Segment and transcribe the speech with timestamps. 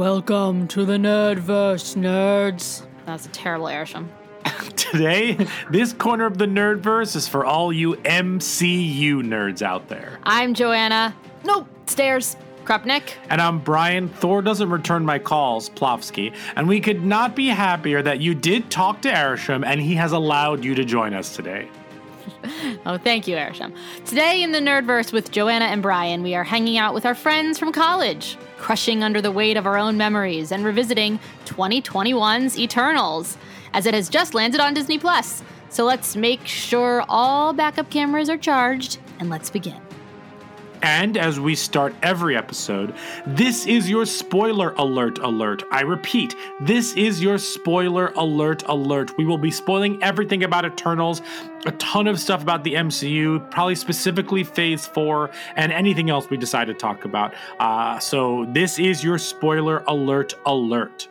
[0.00, 2.86] Welcome to the Nerdverse, nerds.
[3.04, 4.08] That's a terrible Arishem.
[4.74, 10.18] Today, this corner of the Nerdverse is for all you MCU nerds out there.
[10.22, 11.14] I'm Joanna.
[11.44, 12.38] Nope, stairs.
[12.64, 13.12] Krupnik.
[13.28, 14.08] And I'm Bryan.
[14.08, 16.34] Thor doesn't return my calls, Plofsky.
[16.56, 20.12] And we could not be happier that you did talk to Arishem and he has
[20.12, 21.68] allowed you to join us today.
[22.86, 23.74] Oh, thank you, Arishem.
[24.06, 27.58] Today in the Nerdverse with Joanna and Bryan, we are hanging out with our friends
[27.58, 33.36] from college, crushing under the weight of our own memories and revisiting 2021's Eternals,
[33.74, 35.42] as it has just landed on Disney Plus.
[35.68, 39.89] So let's make sure all backup cameras are charged and let's begin.
[40.82, 42.94] And as we start every episode,
[43.26, 45.62] this is your spoiler alert alert.
[45.70, 49.16] I repeat, this is your spoiler alert alert.
[49.18, 51.20] We will be spoiling everything about Eternals,
[51.66, 56.36] a ton of stuff about the MCU, probably specifically Phase 4, and anything else we
[56.36, 57.34] decide to talk about.
[57.58, 61.08] Uh, so this is your spoiler alert alert.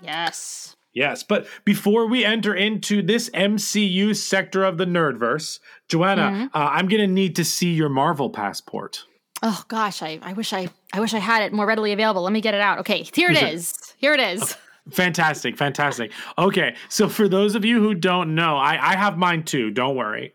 [0.00, 0.69] Yes.
[0.92, 6.88] Yes, but before we enter into this MCU sector of the Nerdverse, Joanna, uh, I'm
[6.88, 9.04] gonna need to see your Marvel passport.
[9.42, 12.22] Oh gosh, I, I wish I I wish I had it more readily available.
[12.22, 12.80] Let me get it out.
[12.80, 13.72] Okay, here it Is.
[13.98, 14.56] Here it is.
[14.90, 16.10] Fantastic, fantastic.
[16.36, 19.70] Okay, so for those of you who don't know, I, I have mine too.
[19.70, 20.34] Don't worry.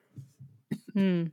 [0.94, 1.26] Hmm.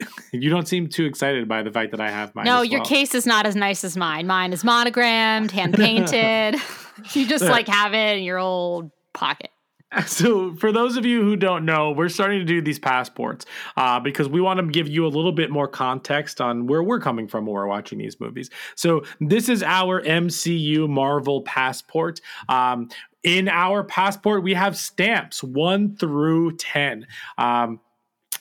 [0.30, 2.44] You don't seem too excited by the fact that I have mine.
[2.44, 4.26] No, as your case is not as nice as mine.
[4.26, 6.60] Mine is monogrammed, hand painted.
[7.12, 9.50] you just like have it in your old pocket.
[10.06, 13.46] So, for those of you who don't know, we're starting to do these passports
[13.76, 17.00] uh, because we want to give you a little bit more context on where we're
[17.00, 18.50] coming from when we're watching these movies.
[18.74, 22.20] So, this is our MCU Marvel passport.
[22.48, 22.88] Um,
[23.22, 27.06] in our passport, we have stamps one through 10.
[27.38, 27.80] Um,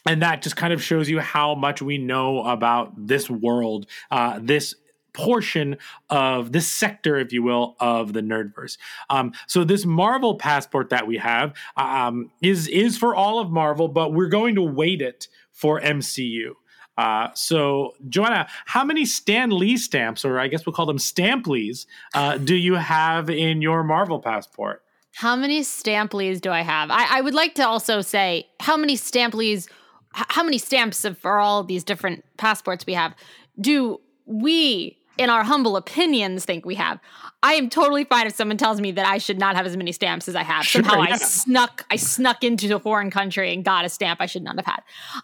[0.06, 4.40] and that just kind of shows you how much we know about this world, uh,
[4.42, 4.76] this
[5.16, 5.78] portion
[6.10, 8.78] of this sector, if you will, of the nerdverse.
[9.10, 13.88] Um, so this Marvel passport that we have um, is is for all of Marvel,
[13.88, 16.52] but we're going to weight it for MCU.
[16.98, 21.46] Uh, so, Joanna, how many Stan Lee stamps, or I guess we'll call them stamp
[21.46, 24.82] Lees, uh, do you have in your Marvel passport?
[25.14, 26.92] How many Stamplies do I have?
[26.92, 29.70] I, I would like to also say how many Stamplies,
[30.12, 33.16] how many stamps of, for all these different passports we have
[33.60, 37.00] do we, in our humble opinions, think we have?
[37.44, 39.92] I am totally fine if someone tells me that I should not have as many
[39.92, 40.66] stamps as I have.
[40.66, 41.14] Sure, Somehow yeah.
[41.14, 44.56] I snuck, I snuck into a foreign country and got a stamp I should not
[44.58, 44.82] have had.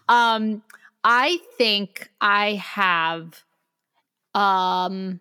[0.08, 0.62] Um,
[1.04, 3.44] I think I have
[4.34, 5.20] um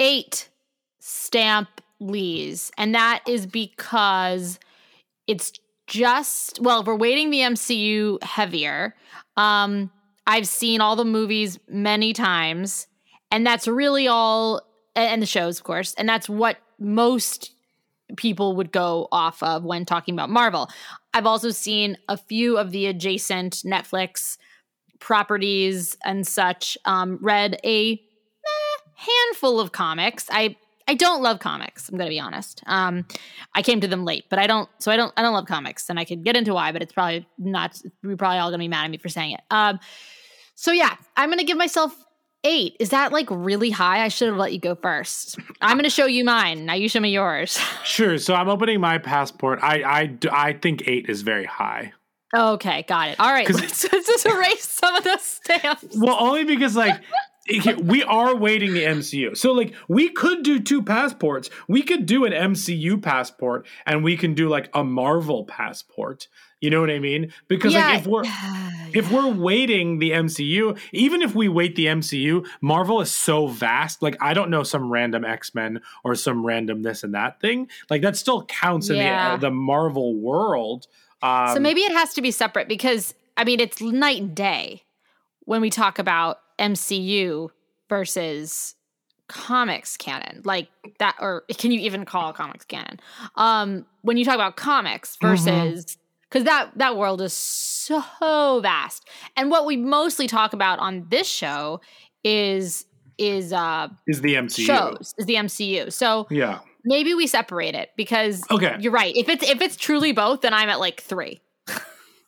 [0.00, 0.48] eight
[0.98, 1.68] stamp
[2.00, 4.58] lees and that is because
[5.26, 5.52] it's
[5.86, 8.94] just well we're weighting the mcu heavier
[9.36, 9.90] um
[10.26, 12.86] i've seen all the movies many times
[13.30, 14.62] and that's really all
[14.94, 17.52] and the shows of course and that's what most
[18.16, 20.68] people would go off of when talking about marvel.
[21.14, 24.36] I've also seen a few of the adjacent netflix
[24.98, 27.96] properties and such um read a eh,
[28.94, 30.26] handful of comics.
[30.30, 30.56] I
[30.90, 31.88] I don't love comics.
[31.88, 32.64] I'm gonna be honest.
[32.66, 33.06] Um,
[33.54, 34.68] I came to them late, but I don't.
[34.80, 35.12] So I don't.
[35.16, 37.80] I don't love comics, and I could get into why, but it's probably not.
[38.02, 39.40] We're probably all gonna be mad at me for saying it.
[39.52, 39.78] Um,
[40.56, 41.94] so yeah, I'm gonna give myself
[42.42, 42.74] eight.
[42.80, 44.02] Is that like really high?
[44.04, 45.38] I should have let you go first.
[45.60, 46.66] I'm gonna show you mine.
[46.66, 47.56] Now you show me yours.
[47.84, 48.18] Sure.
[48.18, 49.60] So I'm opening my passport.
[49.62, 51.92] I I I think eight is very high.
[52.34, 53.20] okay, got it.
[53.20, 55.96] All right, let's, let's just erase some of those stamps.
[55.96, 57.00] Well, only because like
[57.82, 59.36] we are waiting the MCU.
[59.36, 61.50] So like we could do two passports.
[61.68, 66.28] We could do an MCU passport and we can do like a Marvel passport.
[66.60, 67.32] You know what I mean?
[67.48, 67.88] Because Yeah.
[67.88, 68.24] like if we're
[68.92, 74.02] if we're waiting the MCU, even if we wait the MCU, Marvel is so vast.
[74.02, 77.68] Like I don't know some random X-Men or some random this and that thing.
[77.88, 79.36] Like that still counts in Yeah.
[79.36, 80.86] the the Marvel world.
[81.22, 84.82] Um, so maybe it has to be separate because I mean it's night and day
[85.46, 87.48] when we talk about MCU
[87.88, 88.74] versus
[89.28, 90.68] comics canon like
[90.98, 92.98] that or can you even call comics canon
[93.36, 95.96] um when you talk about comics versus
[96.28, 101.28] because that that world is so vast and what we mostly talk about on this
[101.28, 101.80] show
[102.24, 102.86] is
[103.18, 104.64] is uh Is the MCU?
[104.66, 105.92] shows is the MCU.
[105.92, 106.58] So Yeah.
[106.84, 108.76] maybe we separate it because Okay.
[108.80, 109.14] you're right.
[109.14, 111.40] If it's if it's truly both, then I'm at like three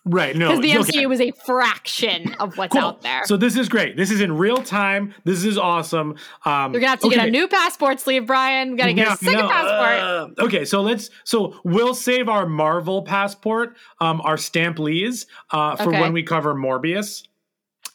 [0.05, 0.35] Right.
[0.35, 0.49] No.
[0.61, 1.05] because the okay.
[1.05, 2.83] MCU is a fraction of what's Cool.
[2.83, 3.23] out there.
[3.25, 3.97] So this is great.
[3.97, 5.15] This is in real time.
[5.25, 6.17] This is awesome.
[6.45, 8.73] Um, You're gonna have to get a new passport sleeve, Bryan.
[8.73, 10.39] We gotta get No, a second no, passport.
[10.41, 15.77] uh, okay, so let's so we'll save our Marvel passport, um, our stamp Lees, uh,
[15.77, 16.01] for Okay.
[16.01, 17.27] when we cover Morbius.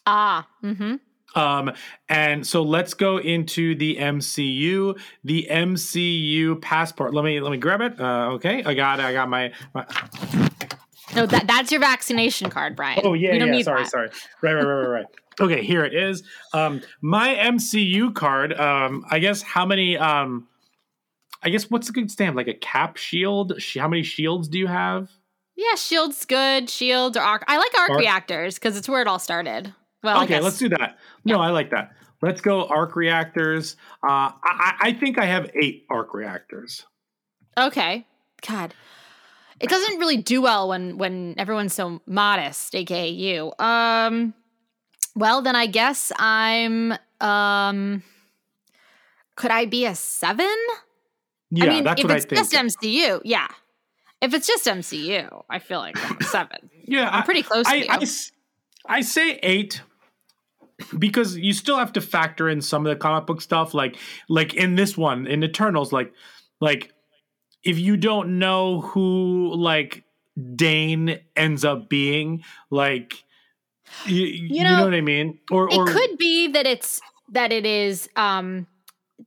[0.06, 0.94] ah, mm-hmm.
[1.38, 1.72] Um,
[2.08, 7.12] and so let's go into the MCU, the MCU passport.
[7.12, 8.00] Let me let me grab it.
[8.00, 9.04] Uh, okay, I got it.
[9.04, 9.52] I got my.
[9.74, 9.84] my
[11.20, 13.00] No, that that's your vaccination card, Bryan.
[13.04, 13.62] oh yeah, yeah.
[13.62, 13.90] Sorry, that.
[13.90, 14.08] sorry.
[14.42, 15.06] Right, right, right, right, right.
[15.40, 16.24] Okay, here it is.
[16.52, 18.58] Um, my MCU card.
[18.58, 19.96] Um, I guess how many?
[19.96, 20.48] Um,
[21.44, 22.34] I guess what's a good stamp?
[22.34, 23.52] Like a cap shield?
[23.76, 25.08] How many shields do you have?
[25.54, 26.70] Yeah, Shield's good.
[26.70, 27.44] Shields or arc.
[27.48, 29.74] I like arc, Arc- reactors because it's where it all started.
[30.02, 30.98] Well, okay, let's do that.
[31.24, 31.92] No, I like that.
[32.22, 33.76] Let's go arc reactors.
[34.02, 36.86] Uh, I, I think I have eight arc reactors.
[37.56, 38.06] Okay.
[38.46, 38.74] God.
[39.60, 43.52] It doesn't really do well when when everyone's so modest, aka you.
[43.58, 44.34] Um
[45.14, 48.02] well then I guess I'm um
[49.36, 50.56] could I be a seven?
[51.50, 52.38] Yeah, I mean, that's if what I it's think.
[52.38, 53.48] just MCU, yeah.
[54.20, 56.70] If it's just MCU, I feel like I'm a seven.
[56.84, 57.86] yeah, I'm pretty close to I, you.
[57.88, 58.06] I
[58.88, 59.80] I say eight
[60.98, 63.96] because you still have to factor in some of the comic book stuff, like
[64.28, 66.12] like in this one in Eternals, like
[66.60, 66.92] like
[67.64, 70.04] if you don't know who like
[70.54, 73.24] Dane ends up being, like
[74.06, 77.00] you, you, know, know, what I mean, or it or could be that it's
[77.32, 78.66] that it is um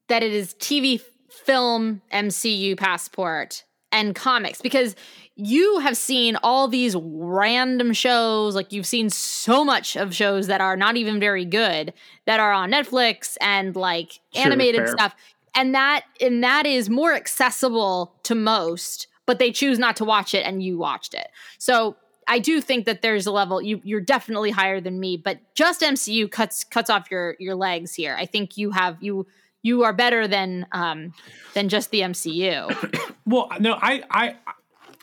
[0.08, 1.02] that it is TV
[1.46, 4.96] film MCU passport and comics because
[5.36, 10.62] you have seen all these random shows like you've seen so much of shows that
[10.62, 11.94] are not even very good
[12.26, 14.96] that are on Netflix and like Sure, animated fair.
[14.98, 15.16] stuff
[15.56, 20.34] and that and that is more accessible to most but they choose not to watch
[20.34, 21.28] it and you watched it
[21.58, 21.96] so
[22.28, 25.82] I do think that there's a level you you're definitely higher than me, but just
[25.82, 28.16] MCU cuts cuts off your your legs here.
[28.18, 29.28] I think you have you
[29.64, 31.14] you are better than um
[31.54, 33.08] than just the MCU.
[33.24, 34.36] Well, no, I I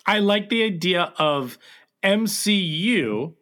[0.05, 1.57] I like the idea of
[2.03, 3.33] MCU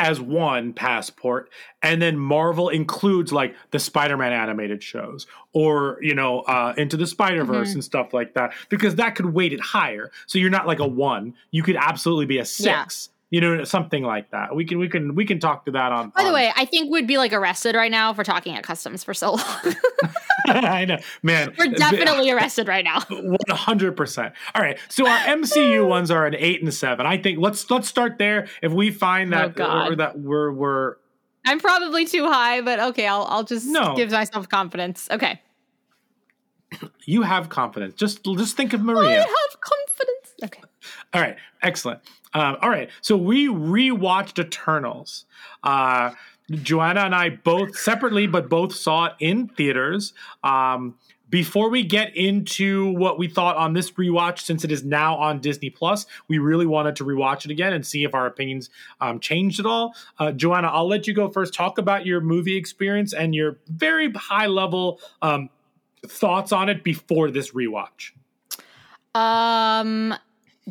[0.00, 1.48] as one passport
[1.82, 7.06] and then Marvel includes like the Spider-Man animated shows or you know uh into the
[7.06, 7.76] Spider-Verse Mm-hmm.
[7.76, 10.10] and stuff like that because that could weight it higher.
[10.26, 14.02] So you're not like a 1 you could absolutely be a 6 you know something
[14.04, 16.34] like that we can we can we can talk to that on By the on-
[16.34, 19.32] way, I think we'd be like arrested right now for talking at customs for so
[19.32, 19.74] long.
[20.46, 23.00] I know man We're definitely arrested right now.
[23.08, 24.34] One hundred percent.
[24.54, 27.06] All right, so our MCU ones are an eight and seven.
[27.06, 28.46] I think let's let's start there.
[28.62, 29.92] If we find Oh, that God.
[29.92, 30.96] or that we're we're
[31.46, 33.94] I'm probably too high, but okay, I'll I'll just No.
[33.96, 35.08] give myself confidence.
[35.10, 35.40] Okay.
[37.06, 37.94] you have confidence.
[37.94, 39.08] Just just think of Maria.
[39.08, 40.34] I have confidence.
[40.44, 40.62] Okay.
[41.14, 42.00] All right, excellent.
[42.34, 45.24] Um, all right, so we rewatched Eternals.
[45.62, 46.10] Uh,
[46.50, 50.12] Joanna and I both separately, but both saw it in theaters.
[50.42, 50.96] Um,
[51.30, 55.40] before we get into what we thought on this rewatch, since it is now on
[55.40, 58.70] Disney Plus, we really wanted to rewatch it again and see if our opinions
[59.00, 59.94] um, changed at all.
[60.18, 61.54] Uh, Joanna, I'll let you go first.
[61.54, 65.48] Talk about your movie experience and your very high level um,
[66.06, 68.12] thoughts on it before this rewatch.
[69.14, 70.14] Um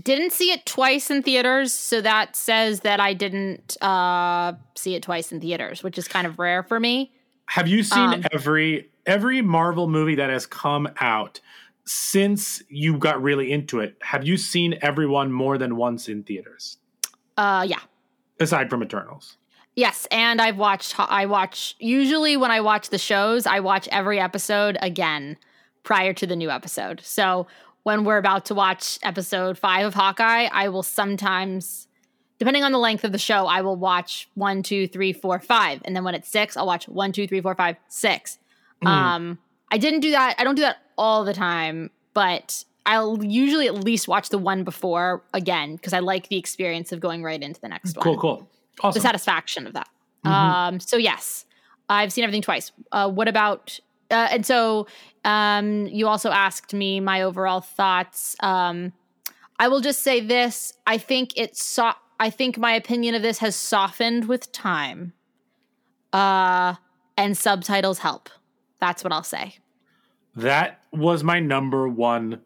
[0.02, 5.04] didn't see it twice in theaters, so that says that I didn't uh see it
[5.04, 7.12] twice in theaters, which is kind of rare for me.
[7.48, 11.40] Have you seen Um, every every Marvel movie that has come out
[11.86, 13.98] since you got really into it?
[14.02, 16.78] Have you seen everyone more than once in theaters
[17.38, 17.80] Uh yeah.
[18.40, 19.38] aside from Eternals?
[19.76, 24.20] Yes, and I've watched I watch usually when I watch the shows, I watch every
[24.20, 25.38] episode again
[25.84, 27.02] prior to the new episode.
[27.04, 27.48] So
[27.84, 31.88] when we're about to watch episode 5 of Hawkeye, I will sometimes
[32.40, 35.82] depending on the length of the show, I will watch one, two, three, four, five,
[35.86, 38.38] and then when it's six, I'll watch one, two, three, four, five, six.
[38.86, 39.38] Um,
[39.72, 40.36] I didn't do that.
[40.38, 44.66] I don't do that all the time, but I'll usually at least watch the one
[44.66, 48.18] before again because I like the experience of going right into the next one Cool,
[48.18, 48.50] cool,
[48.82, 49.00] Awesome.
[49.00, 49.88] the satisfaction of that.
[50.26, 51.46] Um, so yes,
[51.88, 52.72] I've seen everything twice.
[52.92, 53.80] Uh, what about?
[54.14, 54.88] Uh, and so
[55.26, 58.36] um, you also asked me my overall thoughts.
[58.42, 58.94] Um,
[59.60, 63.40] I will just say this: I think it's so- I think my opinion of this
[63.40, 65.14] has softened with time.
[66.14, 66.76] Uh,
[67.18, 68.30] and subtitles help.
[68.80, 69.56] That's what I'll say.
[70.36, 72.42] That was my number one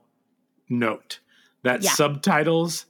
[0.69, 1.19] note.
[1.63, 1.91] That Yeah.
[1.91, 2.86] subtitles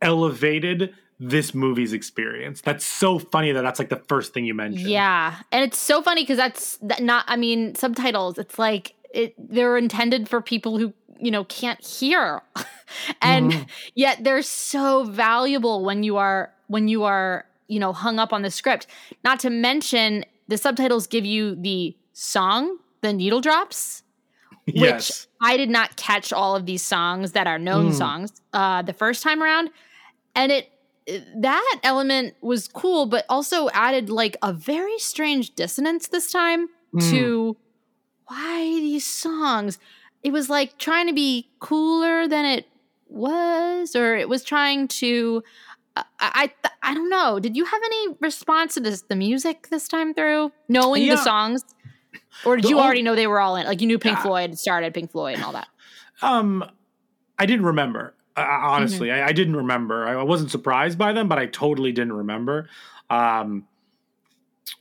[0.00, 2.60] elevated this movie's experience.
[2.60, 4.88] That's so funny that that's like the first thing you mentioned.
[4.90, 7.24] Yeah, and it's so funny because that's that not.
[7.28, 8.38] I mean, subtitles.
[8.38, 9.34] It's like it.
[9.38, 12.42] They're intended for people who you know can't hear,
[13.22, 13.62] and Mm-hmm.
[13.94, 18.42] yet they're so valuable when you are when you are you know hung up on
[18.42, 18.86] the script.
[19.22, 24.02] Not to mention the subtitles give you the song, the needle drops,
[24.66, 25.26] which Yes.
[25.40, 27.94] I did not catch all of these songs that are known Mm.
[27.94, 29.70] songs uh, the first time around,
[30.34, 30.68] and it
[31.06, 37.10] that element was cool, but also added like a very strange dissonance this time Mm.
[37.10, 37.56] to
[38.26, 39.78] why these songs.
[40.22, 42.66] It was like trying to be cooler than it
[43.08, 45.42] was, or it was trying to.
[45.96, 47.38] I I, I don't know.
[47.40, 51.16] Did you have any response to this the music this time through, knowing Yeah.
[51.16, 51.64] the songs,
[52.44, 53.66] or did The you ol- already know they were all in?
[53.66, 54.22] Like you knew Pink Yeah.
[54.22, 55.68] Floyd started Pink Floyd and all that.
[56.22, 56.64] Um,
[57.38, 58.14] I didn't remember.
[58.36, 59.24] Uh, honestly, Mm-hmm.
[59.24, 60.06] I, I didn't remember.
[60.06, 62.68] I, I wasn't surprised by them, but I totally didn't remember.
[63.10, 63.66] Um,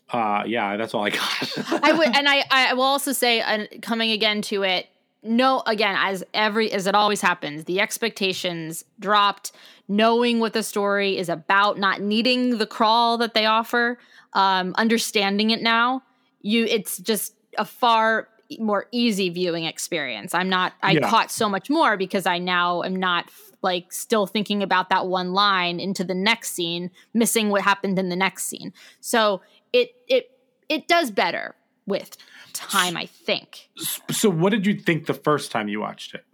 [0.10, 1.84] uh, yeah, that's all I got.
[1.84, 4.88] I would, and I, I will also say, uh, coming again to it,
[5.24, 9.52] no, again, as every as it always happens, the expectations dropped.
[9.88, 14.00] Knowing what the story is about, not needing the crawl that they offer,
[14.32, 16.02] um, understanding it now,
[16.42, 18.30] you, it's just a far
[18.60, 20.34] more easy viewing experience.
[20.34, 21.10] I'm not, I Yeah.
[21.10, 23.30] caught so much more because I now am not
[23.62, 28.10] like still thinking about that one line into the next scene, missing what happened in
[28.10, 28.74] the next scene.
[29.00, 29.42] So
[29.72, 30.32] it it
[30.70, 31.56] it does better
[31.86, 32.18] with
[32.54, 33.70] time, I think.
[34.10, 36.26] so, what did you think the first time you watched it?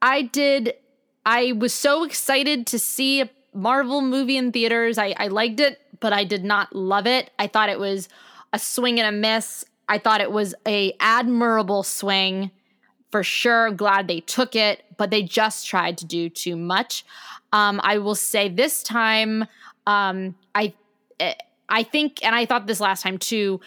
[0.00, 0.74] I did
[1.24, 4.96] I was so excited to see a Marvel movie in theaters.
[4.98, 7.30] I, I liked it, but I did not love it.
[7.38, 8.08] I thought it was
[8.52, 9.64] a swing and a miss.
[9.88, 12.50] I thought it was a admirable swing
[13.10, 13.70] for sure.
[13.70, 17.04] Glad they took it, but they just tried to do too much.
[17.52, 19.46] Um, I will say this time,
[19.86, 20.74] um, I
[21.20, 21.34] eh,
[21.68, 23.60] I think, and I thought this last time too.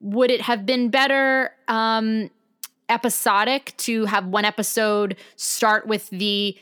[0.00, 2.30] Would it have been better um,
[2.88, 6.56] episodic to have one episode start with the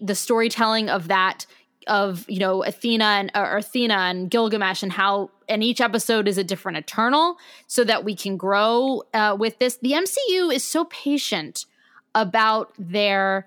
[0.00, 1.44] the storytelling of that
[1.86, 6.38] of you know Athena and or Athena and Gilgamesh and how and each episode is
[6.38, 9.76] a different Eternal so that we can grow uh, with this.
[9.76, 11.66] The MCU is so patient
[12.14, 13.46] about their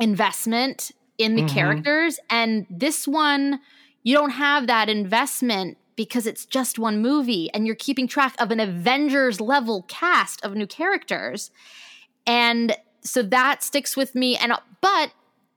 [0.00, 1.48] investment in the Mhm.
[1.54, 3.60] characters, and this one
[4.02, 8.50] you don't have that investment because it's just one movie and you're keeping track of
[8.50, 11.50] an Avengers level cast of new characters.
[12.26, 14.52] And so that sticks with me and
[14.82, 15.12] but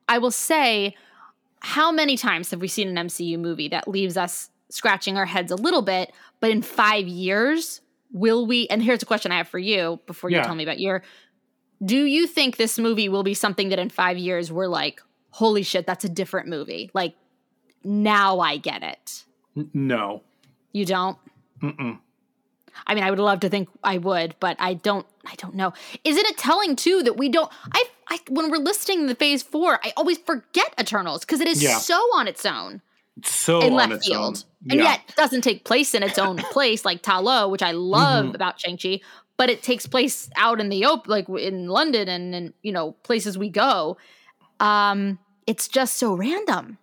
[0.07, 0.95] I will say
[1.61, 5.51] how many times have we seen an MCU movie that leaves us scratching our heads
[5.51, 9.47] a little bit, but in 5 years will we and here's a question I have
[9.47, 10.43] for you before you Yeah.
[10.43, 11.03] tell me about your
[11.83, 15.61] do you think this movie will be something that in 5 years we're like holy
[15.63, 17.15] shit that's a different movie like
[17.83, 19.25] now I get it
[19.73, 20.23] No.
[20.71, 21.17] you don't
[21.61, 21.99] Mm-mm.
[22.85, 25.05] I mean, I would love to think I would, but I don't.
[25.25, 25.73] I don't know.
[26.03, 27.51] Isn't it telling too that we don't?
[27.73, 31.61] I, I when we're listing the Phase Four, I always forget Eternals because it is
[31.61, 31.77] Yeah.
[31.77, 32.81] so on its own
[33.17, 34.71] It's so in on left its field, own.
[34.71, 38.27] and yet doesn't take place in its own place like Ta Lo, which I love
[38.27, 38.35] Mhm.
[38.35, 39.01] about Shang Chi.
[39.37, 42.93] But it takes place out in the open, like in London and and you know
[43.03, 43.97] places we go.
[44.59, 46.77] Um, it's just so random.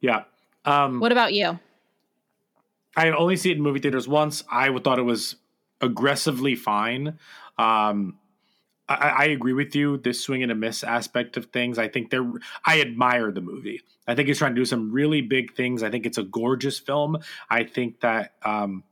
[0.00, 0.24] yeah.
[0.64, 1.58] Um, What about you?
[2.96, 4.42] I only see it in movie theaters once.
[4.50, 5.36] I thought it was
[5.80, 7.18] aggressively fine.
[7.58, 8.18] Um,
[8.88, 9.98] I, I agree with you.
[9.98, 11.78] This swing and a miss aspect of things.
[11.78, 12.30] I think they're.
[12.64, 13.82] I admire the movie.
[14.06, 15.82] I think it's trying to do some really big things.
[15.82, 17.18] I think it's a gorgeous film.
[17.50, 18.84] I think that um,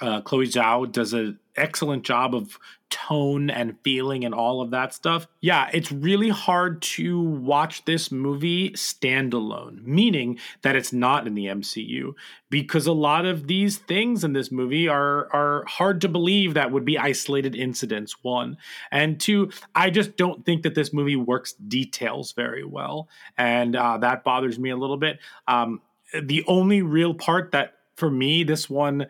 [0.00, 2.58] uh, Chloe Zhao does an excellent job of
[2.92, 5.26] tone and feeling and all of that stuff.
[5.40, 11.46] Yeah, it's really hard to watch this movie standalone, meaning that it's not in the
[11.46, 12.12] MCU
[12.50, 16.70] because a lot of these things in this movie are are hard to believe that
[16.70, 18.58] would be isolated incidents one
[18.90, 23.08] and two i just don't think that this movie works details very well
[23.38, 25.18] and uh, that bothers me a little bit
[25.48, 25.80] um,
[26.22, 29.06] the only real part that for me this one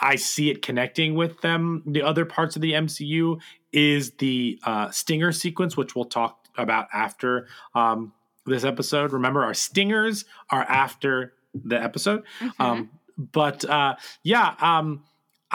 [0.00, 1.82] I see it connecting with them.
[1.86, 3.40] The other parts of the MCU
[3.72, 8.12] is the uh, stinger sequence, which we'll talk about after um,
[8.46, 9.12] this episode.
[9.12, 12.24] Remember, our stingers are after the episode.
[12.58, 15.04] Um, but uh, yeah, um,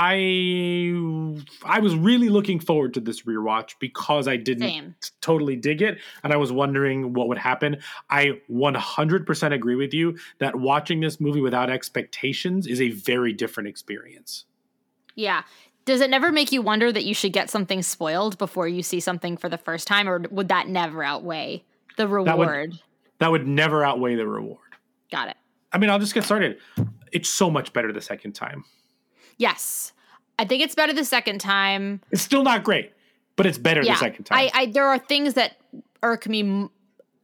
[0.01, 4.95] I I was really looking forward to this rewatch because I didn't Same.
[5.19, 7.77] totally dig it and I was wondering what would happen.
[8.09, 13.67] I 100% agree with you that watching this movie without expectations is a very different
[13.67, 14.45] experience.
[15.15, 15.43] Yeah.
[15.83, 19.01] Does it never make you wonder that you should get something spoiled before you see
[19.01, 21.63] something for the first time, or would that never outweigh
[21.97, 22.79] the would- reward?
[23.17, 24.59] That would never outweigh the reward.
[25.11, 25.35] Got it.
[25.73, 26.57] I mean, I'll just get started.
[27.11, 28.63] It's so much better the second time.
[29.39, 29.93] Yes.
[30.37, 32.01] I think it's better the second time.
[32.11, 32.93] It's still not great,
[33.35, 33.95] but it's better yeah.
[33.95, 34.37] the second time.
[34.37, 35.57] I, I there are things that
[36.03, 36.69] irk me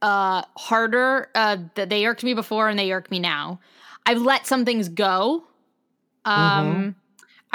[0.01, 3.59] uh harder uh that they irked me before and they irk me now.
[4.07, 5.43] I've let some things go.
[6.25, 6.89] Um Mm-hmm.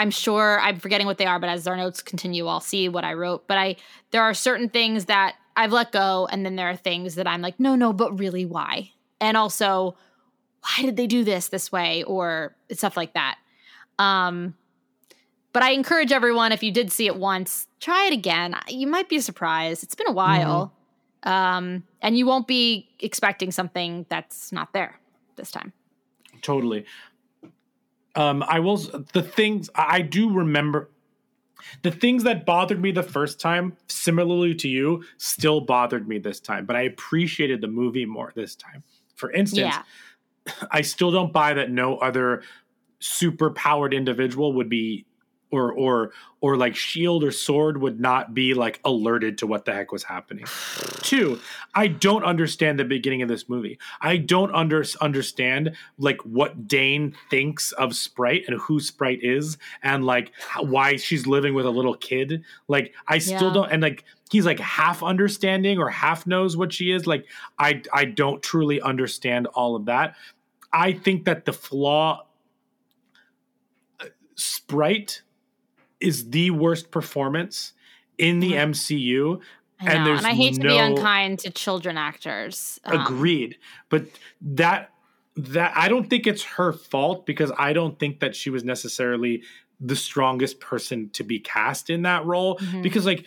[0.00, 3.04] I'm sure I'm forgetting what they are, but as our notes continue, I'll see what
[3.04, 3.46] I wrote.
[3.46, 3.76] But I
[4.12, 7.42] there are certain things that I've let go, and then there are things that I'm
[7.42, 8.92] like, no, no, but really why?
[9.20, 9.98] And also,
[10.62, 12.02] why did they do this this way?
[12.04, 13.36] Or stuff like that.
[14.00, 14.54] Um
[15.52, 18.54] but I encourage everyone, if you did see it once, try it again.
[18.68, 19.82] You might be surprised.
[19.82, 20.72] It's been a while.
[21.24, 24.98] Um, and you won't be expecting something that's not there
[25.36, 25.72] this time.
[26.40, 26.84] totally.
[28.16, 28.76] Um, I will.
[29.12, 30.88] The things I I do remember,
[31.82, 36.40] the things that bothered me the first time, similarly to you, still bothered me this
[36.40, 36.64] time.
[36.66, 38.82] But I appreciated the movie more this time.
[39.14, 39.82] For instance, Yeah.
[40.70, 42.42] I still don't buy that no other
[43.00, 45.04] super powered individual would be
[45.52, 49.72] or or or like shield or sword would not be like alerted to what the
[49.72, 50.46] heck was happening.
[51.02, 51.38] Two,
[51.74, 53.78] I don't understand the beginning of this movie.
[54.00, 60.04] I don't under, understand like what Dane thinks of Sprite and who Sprite is and
[60.04, 62.44] like how, why she's living with a little kid.
[62.68, 63.54] Like I still Yeah.
[63.54, 67.06] don't and like he's like half understanding or half knows what she is.
[67.06, 67.26] Like
[67.58, 70.14] I I don't truly understand all of that.
[70.72, 72.22] I think that the flaw
[74.40, 75.22] Sprite
[76.00, 77.74] is the worst performance
[78.18, 79.32] in the MCU.
[79.32, 79.40] I know.
[79.80, 82.80] And And, there's I hate to be unkind to children actors.
[82.84, 83.56] Um, Agreed.
[83.88, 84.06] But
[84.40, 84.92] that
[85.36, 89.42] that I don't think it's her fault because I don't think that she was necessarily
[89.78, 92.82] the strongest person to be cast in that role Mhm.
[92.82, 93.24] because like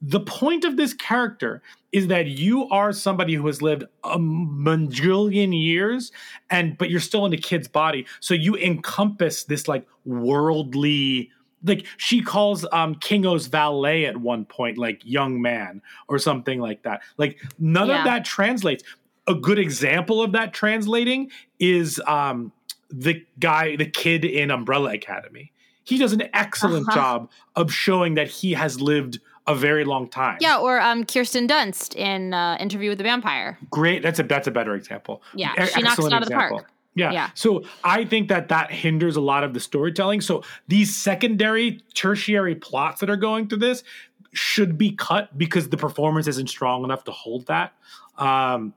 [0.00, 1.60] the point of this character
[1.92, 6.12] is that you are somebody who has lived a majillion years
[6.50, 11.30] and but you're still in a kid's body so you encompass this like worldly
[11.64, 16.82] like she calls um kingo's valet at one point like young man or something like
[16.82, 17.98] that like none Yeah.
[18.00, 18.84] of that translates
[19.26, 22.52] a good example of that translating is um
[22.90, 25.50] the guy the kid in umbrella academy
[25.82, 26.96] he does an excellent Uh-huh.
[26.96, 31.46] job of showing that he has lived a very long time Yeah, or um, Kirsten
[31.46, 33.58] Dunst in uh, Interview with the Vampire.
[33.70, 36.34] great that's a that's a better example Yeah, E- she knocks it out of the
[36.34, 36.70] park.
[36.94, 37.12] yeah.
[37.12, 37.30] Yeah.
[37.34, 40.20] So I think that that hinders a lot of the storytelling.
[40.22, 43.84] So these secondary, tertiary plots that are going through this
[44.32, 47.72] should be cut because the performance isn't strong enough to hold that.
[48.18, 48.74] Um,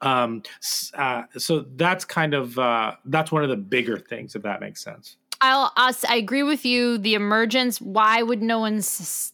[0.00, 0.42] um,
[0.94, 4.82] uh, so that's kind of uh, that's one of the bigger things, if that makes
[4.82, 5.16] sense.
[5.44, 6.98] I'll, I agree with you.
[6.98, 7.80] The emergence.
[7.80, 8.80] Why would no one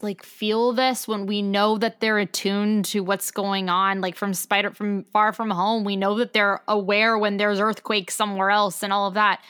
[0.01, 4.01] like feel this when we know that they're attuned to what's going on?
[4.01, 8.15] Like from Spider from Far From Home, we know that they're aware when there's earthquakes
[8.15, 9.41] somewhere else and all of that.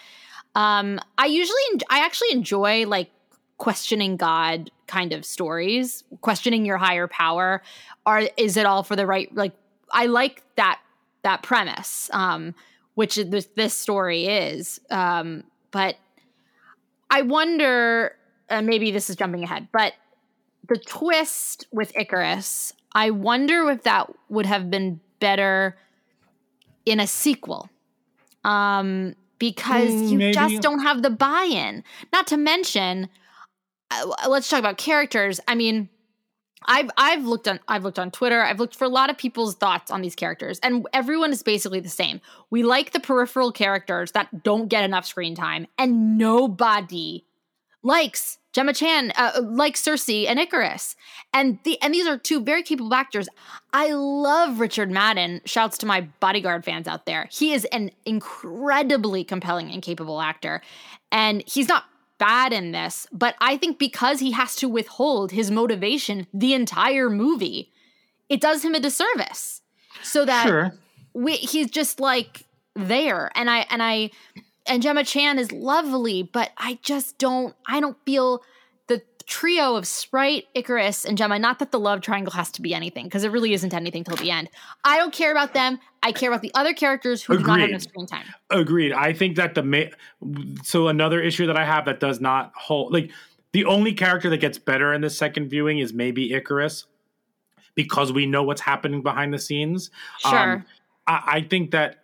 [0.57, 3.11] Um, I usually, I actually enjoy like
[3.59, 7.63] questioning God kind of stories, questioning your higher power.
[8.05, 9.33] Are is it all for the right?
[9.33, 9.53] Like
[9.93, 10.81] I like that
[11.23, 12.57] that premise, um,
[12.97, 14.81] which this, this story is.
[14.91, 15.97] Um, but
[17.11, 18.15] I wonder,
[18.49, 19.95] and maybe this is jumping ahead, but
[20.69, 25.77] the twist with Icarus, I wonder if that would have been better
[26.85, 27.71] in a sequel.
[28.45, 30.35] Um, because Mm, you maybe.
[30.35, 31.85] just don't have the buy-in.
[32.13, 33.09] Not to mention,
[33.91, 35.41] uh, let's talk about characters.
[35.47, 35.89] I mean,
[36.67, 38.43] I've I've looked on I've looked on Twitter.
[38.43, 41.81] I've looked for a lot of people's thoughts on these characters, and everyone is basically
[41.81, 42.21] the same.
[42.51, 47.25] We like the peripheral characters that don't get enough screen time, and nobody
[47.83, 50.97] likes Gemma Chan, uh, likes Cersei and Icarus,
[51.33, 53.29] and the and these are two very capable actors.
[53.73, 55.43] I love Richard Madden.
[55.45, 57.29] Shouts to my bodyguard fans out there.
[57.31, 60.61] He is an incredibly compelling and capable actor,
[61.13, 61.85] and he's not
[62.19, 67.09] bad in this, but I think because he has to withhold his motivation the entire
[67.09, 67.71] movie,
[68.29, 69.63] it does him a disservice.
[70.03, 70.73] So that Sure.
[71.15, 74.11] we, he's just like there, and I and I
[74.67, 77.55] and Gemma Chan is lovely, but I just don't.
[77.67, 78.43] I don't feel
[79.29, 81.39] trio of Sprite, Icarus, and Gemma.
[81.39, 84.17] Not that the love triangle has to be anything, because it really isn't anything till
[84.17, 84.49] the end.
[84.83, 85.79] I don't care about them.
[86.03, 87.71] I care about the other characters who do not have Agreed.
[87.71, 88.25] enough screen time.
[88.51, 88.93] Agreed.
[88.93, 92.93] I think that the ma- so another issue that I have that does not hold
[92.93, 93.11] like
[93.53, 96.87] the only character that gets better in the second viewing is maybe Icarus
[97.75, 99.91] because we know what's happening behind the scenes.
[100.19, 100.53] Sure.
[100.55, 100.65] Um,
[101.07, 101.97] I, I think that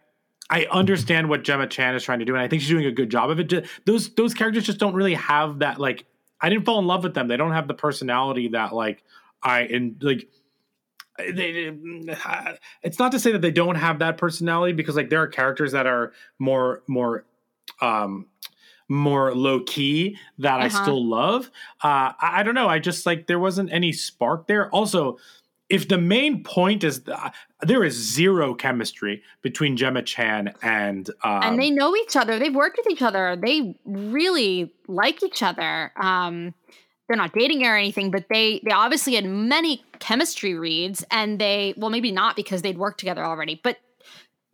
[0.51, 2.93] I understand what Gemma Chan is trying to do, and I think she's doing a
[2.93, 3.67] good job of it.
[3.87, 6.05] Those those characters just don't really have that like.
[6.41, 7.29] I didn't fall in love with them.
[7.29, 9.03] They don't have the personality that like
[9.43, 10.29] I and like.
[11.19, 12.17] they, they-
[12.83, 15.73] it's not to say that they don't have that personality because like there are characters
[15.73, 17.25] that are more more
[17.81, 18.27] um
[18.89, 20.83] more low key that I Uh-huh.
[20.83, 21.51] still love.
[21.83, 22.69] Uh I, I don't know.
[22.69, 24.69] I just like there wasn't any spark there.
[24.71, 25.19] Also,
[25.69, 27.31] if the main point is uh,
[27.63, 32.39] there is zero chemistry between Gemma Chan and um, and they know each other.
[32.39, 33.37] They've worked with each other.
[33.37, 35.93] They really like each other.
[35.97, 36.55] Um,
[37.09, 41.75] they're not dating or anything, but they they obviously had many chemistry reads, and they
[41.77, 43.79] well maybe not because they'd worked together already, but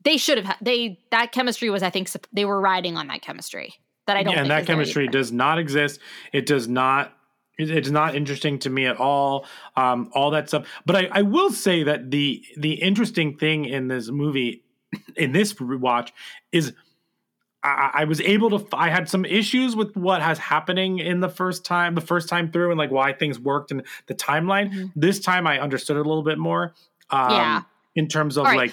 [0.04, 0.46] they should have.
[0.46, 3.74] had They that chemistry was I think they were riding on that chemistry
[4.06, 4.34] that I don't.
[4.34, 6.00] and think that chemistry does not exist.
[6.32, 7.12] It does not.
[7.60, 9.46] It- It's not interesting to me at all.
[9.76, 10.66] Um, all that stuff.
[10.86, 14.62] But I, I will say that the the interesting thing in this movie,
[15.16, 16.12] in this watch,
[16.52, 16.72] is
[17.62, 18.66] I, I was able to.
[18.76, 22.50] I had some issues with what has happening in the first time, the first time
[22.50, 24.72] through, and like why things worked and the timeline.
[24.72, 24.92] Mhm.
[24.96, 26.74] This time, I understood it a little bit more.
[27.10, 27.62] Um, Yeah.
[27.96, 28.56] In terms of right.
[28.56, 28.72] like,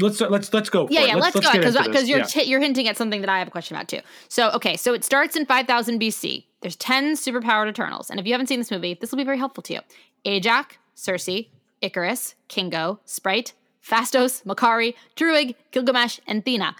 [0.00, 0.86] let's let's let's go.
[0.86, 1.08] For Yeah, it.
[1.08, 1.14] yeah.
[1.16, 1.86] Let's, go because into this.
[1.86, 2.24] because you're Yeah.
[2.24, 4.00] t- you're hinting at something that I have a question about too.
[4.28, 6.44] So okay, so it starts in 5000 BC.
[6.60, 9.38] There's 10 superpowered Eternals, and if you haven't seen this movie, this will be very
[9.38, 9.80] helpful to you.
[10.24, 11.48] Ajax, Cersei,
[11.80, 13.52] Icarus, Kingo, Sprite,
[13.84, 16.74] Phastos, Makkari, Druig, Gilgamesh, and Thena,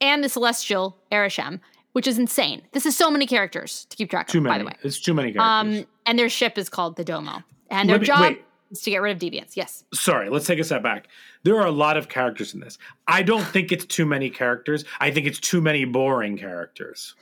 [0.00, 1.58] and the Celestial Ereshkigal,
[1.92, 2.62] which is insane.
[2.72, 4.32] This is so many characters to keep track of.
[4.32, 4.54] too many.
[4.54, 5.80] By the way, It's too many characters.
[5.80, 8.44] um, and their ship is called the Domo, and their me- job wait.
[8.70, 9.56] is to get rid of deviants.
[9.56, 9.82] Yes.
[9.92, 11.08] sorry, let's take a step back.
[11.48, 12.76] There are a lot of characters in this.
[13.06, 14.84] I don't think it's too many characters.
[15.00, 17.14] I think it's too many boring characters.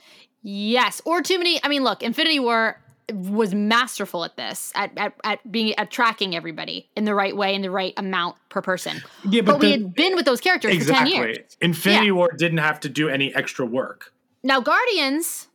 [0.43, 1.63] Yes, or too many.
[1.63, 2.77] I mean, look, Infinity War
[3.13, 7.55] was masterful at this, at at, at being at tracking everybody in the right way,
[7.55, 9.01] in the right amount per person.
[9.29, 11.55] Yeah, But, but, we had been with those characters for ten years.
[11.61, 12.11] Infinity Yeah.
[12.11, 14.13] War didn't have to do any extra work.
[14.43, 15.47] Now, Guardians,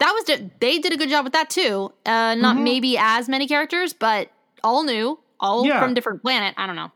[0.00, 1.94] that was they did a good job with that too.
[2.04, 4.28] Uh, not maybe as many characters, but
[4.62, 5.80] all new, all Yeah.
[5.80, 6.52] from different planet.
[6.58, 6.92] I don't know.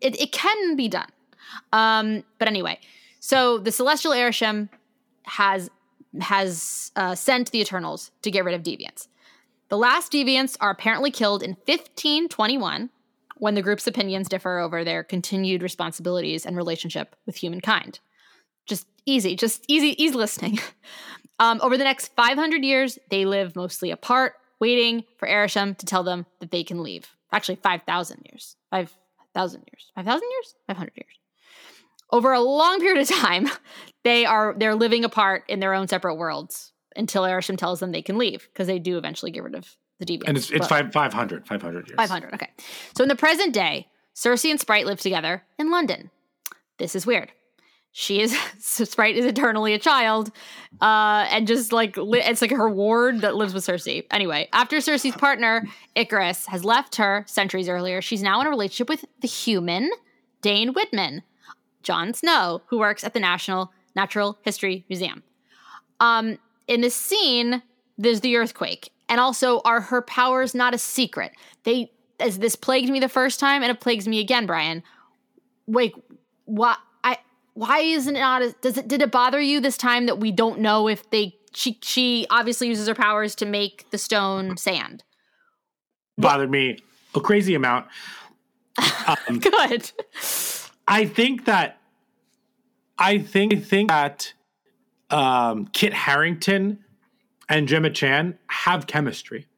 [0.00, 1.10] It it can be done.
[1.72, 2.78] Um, but anyway,
[3.20, 4.68] so the Celestial Arishem
[5.24, 5.70] has
[6.20, 9.08] has uh, sent the Eternals to get rid of deviants.
[9.68, 12.90] The last deviants are apparently killed in 1521
[13.36, 18.00] when the group's opinions differ over their continued responsibilities and relationship with humankind.
[18.66, 20.58] Just easy, just easy, easy listening.
[21.40, 26.02] Um, over the next 500 years, they live mostly apart, waiting for Ereshkigal to tell
[26.02, 27.08] them that they can leave.
[27.32, 28.56] Actually, 5,000 years.
[29.34, 29.92] 5,000 years.
[29.94, 30.54] 5,000 years?
[30.66, 31.14] 500 years.
[32.12, 33.48] Over a long period of time,
[34.04, 38.02] they are they're living apart in their own separate worlds until Ereshkigal tells them they
[38.02, 40.24] can leave because they do eventually get rid of the deviants.
[40.26, 41.96] And it's it's five, 500, 500 years.
[41.96, 42.34] 500.
[42.34, 42.50] Okay.
[42.96, 46.10] So in the present day, Cersei and Sprite live together in London.
[46.78, 47.30] This is weird.
[47.92, 50.30] She is Sprite is eternally a child,
[50.80, 54.06] uh, and just like li- it's like her ward that lives with Cersei.
[54.10, 58.88] Anyway, after Cersei's partner Icarus has left her centuries earlier, she's now in a relationship
[58.88, 59.90] with the human
[60.42, 61.22] Dane Whitman,
[61.82, 65.22] Jon Snow, who works at the National Natural History Museum.
[65.98, 67.62] Um, in this scene,
[67.98, 71.32] there's the earthquake, and also are her powers not a secret?
[71.64, 74.82] They, as this plagued me the first time, and it plagues me again, Bryan.
[75.66, 75.94] Wait,
[76.44, 76.76] why?
[77.60, 78.40] Why isn't it not?
[78.40, 81.36] A, does it did it bother you this time that we don't know if they?
[81.52, 85.04] She she obviously uses her powers to make the stone sand.
[86.16, 86.78] Bothered me
[87.14, 87.86] a crazy amount.
[89.28, 89.92] Good.
[90.88, 91.76] I think that
[92.98, 94.32] I think I think that
[95.10, 96.78] um, Kit Harington
[97.46, 99.48] and Gemma Chan have chemistry.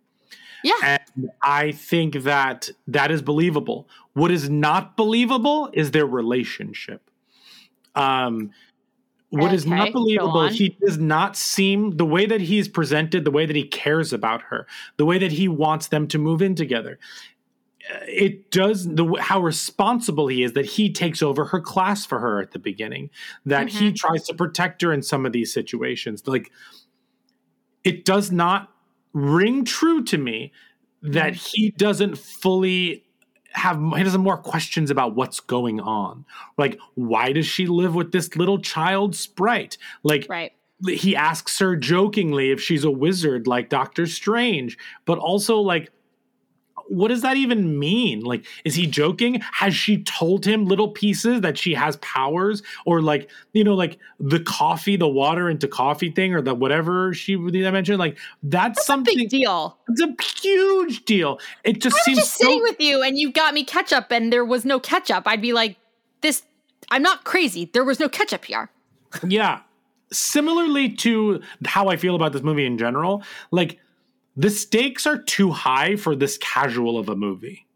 [0.65, 0.75] Yeah.
[0.83, 3.89] And I think that that is believable.
[4.15, 7.09] What is not believable is their relationship.
[7.95, 8.51] Um,
[9.31, 13.31] what is Okay, not believable, he does not seem the way that he's presented, the
[13.31, 14.67] way that he cares about her,
[14.99, 16.99] the way that he wants them to move in together.
[17.91, 22.19] uh, It does the how responsible he is that he takes over her class for
[22.21, 23.09] her at the beginning,
[23.47, 23.95] that he Mm-hmm.
[23.95, 26.27] tries to protect her in some of these situations.
[26.27, 26.53] Like
[27.85, 28.69] it does not
[29.15, 30.53] ring true to me
[31.03, 31.53] that Mm.
[31.55, 33.05] he doesn't fully
[33.55, 36.25] have he doesn't more questions about what's going on
[36.59, 40.53] like why does she live with this little child sprite like Right.
[40.89, 45.91] he asks her jokingly if she's a wizard like Doctor Strange, but also like
[46.93, 48.21] what does that even mean?
[48.21, 49.41] Like, is he joking?
[49.53, 52.63] Has she told him little pieces that she has powers?
[52.85, 57.15] Or like, you know, like the coffee, the water into coffee thing, or the whatever
[57.15, 57.99] she mentioned?
[57.99, 59.79] Like, that's, something Big deal.
[59.89, 61.41] it's a huge deal.
[61.65, 62.19] It just seems.
[62.19, 64.45] I was seems just so sitting with you and you got me ketchup and there
[64.45, 65.23] was no ketchup.
[65.27, 65.79] I'd be like,
[66.21, 66.43] this.
[66.91, 67.71] I'm not crazy.
[67.73, 68.71] There was no ketchup here.
[69.27, 69.61] Yeah.
[70.13, 73.79] Similarly to how I feel about this movie in general, like
[74.37, 77.67] the stakes are too high for this casual of a movie.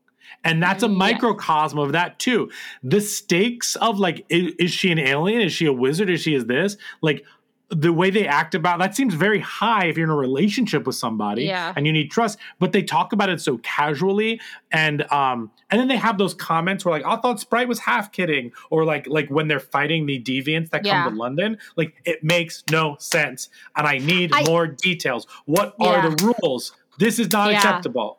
[0.45, 2.51] And that's a mm, microcosm of that too.
[2.83, 5.41] The stakes of like, is, is she an alien?
[5.41, 6.09] Is she a wizard?
[6.09, 6.77] Is she is this?
[7.03, 7.25] Like
[7.71, 10.95] the way they act about that seems very high if you're in a relationship with
[10.95, 11.73] somebody Yeah.
[11.75, 12.39] and you need trust.
[12.61, 16.85] But they talk about it so casually, and um, and then they have those comments
[16.85, 20.23] where like, I thought Sprite was half kidding, or like like when they're fighting the
[20.23, 21.03] deviants that Yeah.
[21.05, 25.27] come to London, like it makes no sense, and I need I- more details.
[25.47, 25.89] What Yeah.
[25.89, 26.73] are the rules?
[26.99, 28.19] This is not acceptable.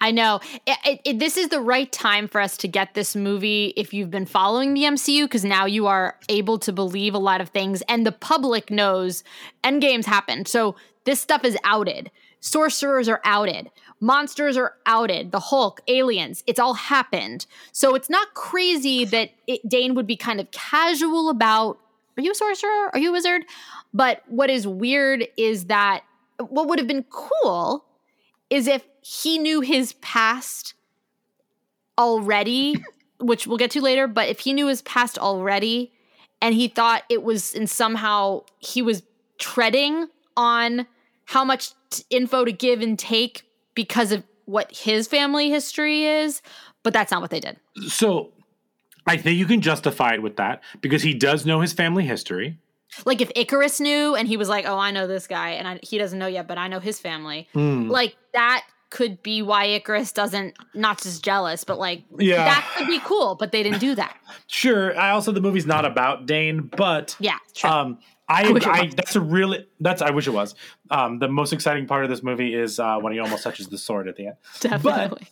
[0.00, 0.40] I know.
[0.66, 3.94] It, it, it- this is the right time for us to get this movie if
[3.94, 7.48] you've been following the MCU, because now you are able to believe a lot of
[7.50, 9.24] things, and the public knows
[9.62, 10.48] Endgame's happened.
[10.48, 12.10] So this stuff is outed.
[12.40, 13.70] Sorcerers are outed.
[14.00, 15.32] Monsters are outed.
[15.32, 17.46] The Hulk, aliens, it's all happened.
[17.72, 19.30] So it's not crazy that
[19.66, 21.78] Dane would be kind of casual about
[22.16, 22.90] are you a sorcerer?
[22.92, 23.44] Are you a wizard?
[23.92, 26.04] But what is weird is that
[26.38, 27.84] what would have been cool
[28.50, 30.72] is if he knew his past
[31.98, 32.82] already,
[33.20, 35.92] which we'll get to later, but if he knew his past already
[36.40, 39.02] and he thought it was and somehow he was
[39.38, 40.86] treading on
[41.26, 46.40] how much t- info to give and take because of what his family history is,
[46.82, 47.58] but that's not what they did.
[47.88, 48.32] So
[49.06, 52.58] I think you can justify it with that because he does know his family history.
[53.04, 55.80] Like if Icarus knew and he was like, "Oh, I know this guy," and I,
[55.82, 57.48] he doesn't know yet, but I know his family.
[57.52, 57.88] Hmm.
[57.88, 58.64] Like that
[58.94, 62.44] could be why Icarus doesn't not just jealous, but like Yeah.
[62.44, 63.34] that could be cool.
[63.34, 64.16] But they didn't do that.
[64.46, 64.96] Sure.
[64.96, 67.68] I also the movie's not about Dane, but Yeah, true.
[67.68, 70.54] Um, I, wish I that's a really that's I wish it was.
[70.90, 73.78] Um, the most exciting part of this movie is uh, when he almost touches the
[73.78, 74.36] sword at the end.
[74.60, 75.26] Definitely.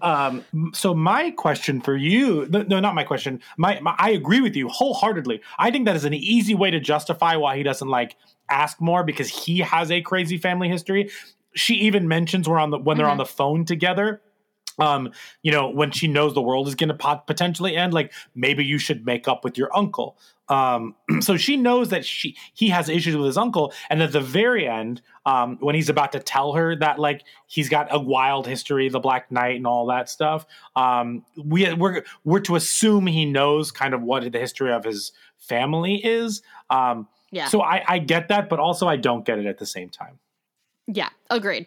[0.00, 3.40] Um, so my question for you, no, no, not my question.
[3.56, 5.40] My, my, I agree with you wholeheartedly.
[5.56, 8.16] I think that is an easy way to justify why he doesn't like
[8.50, 11.10] ask more because he has a crazy family history.
[11.54, 14.20] She even mentions we're on the when they're on the phone together.
[14.78, 15.12] Um,
[15.42, 18.64] you know, when she knows the world is going to pot- potentially end, like maybe
[18.64, 20.18] you should make up with your uncle.
[20.48, 24.20] Um, so she knows that she he has issues with his uncle, and at the
[24.20, 28.46] very end, um, when he's about to tell her that like he's got a wild
[28.46, 30.44] history, the Black Knight, and all that stuff,
[30.76, 35.12] um, we we're we're to assume he knows kind of what the history of his
[35.38, 36.42] family is.
[36.68, 37.48] Um, Yeah.
[37.48, 40.18] So I, I get that, but also I don't get it at the same time.
[40.86, 41.66] Yeah, agreed.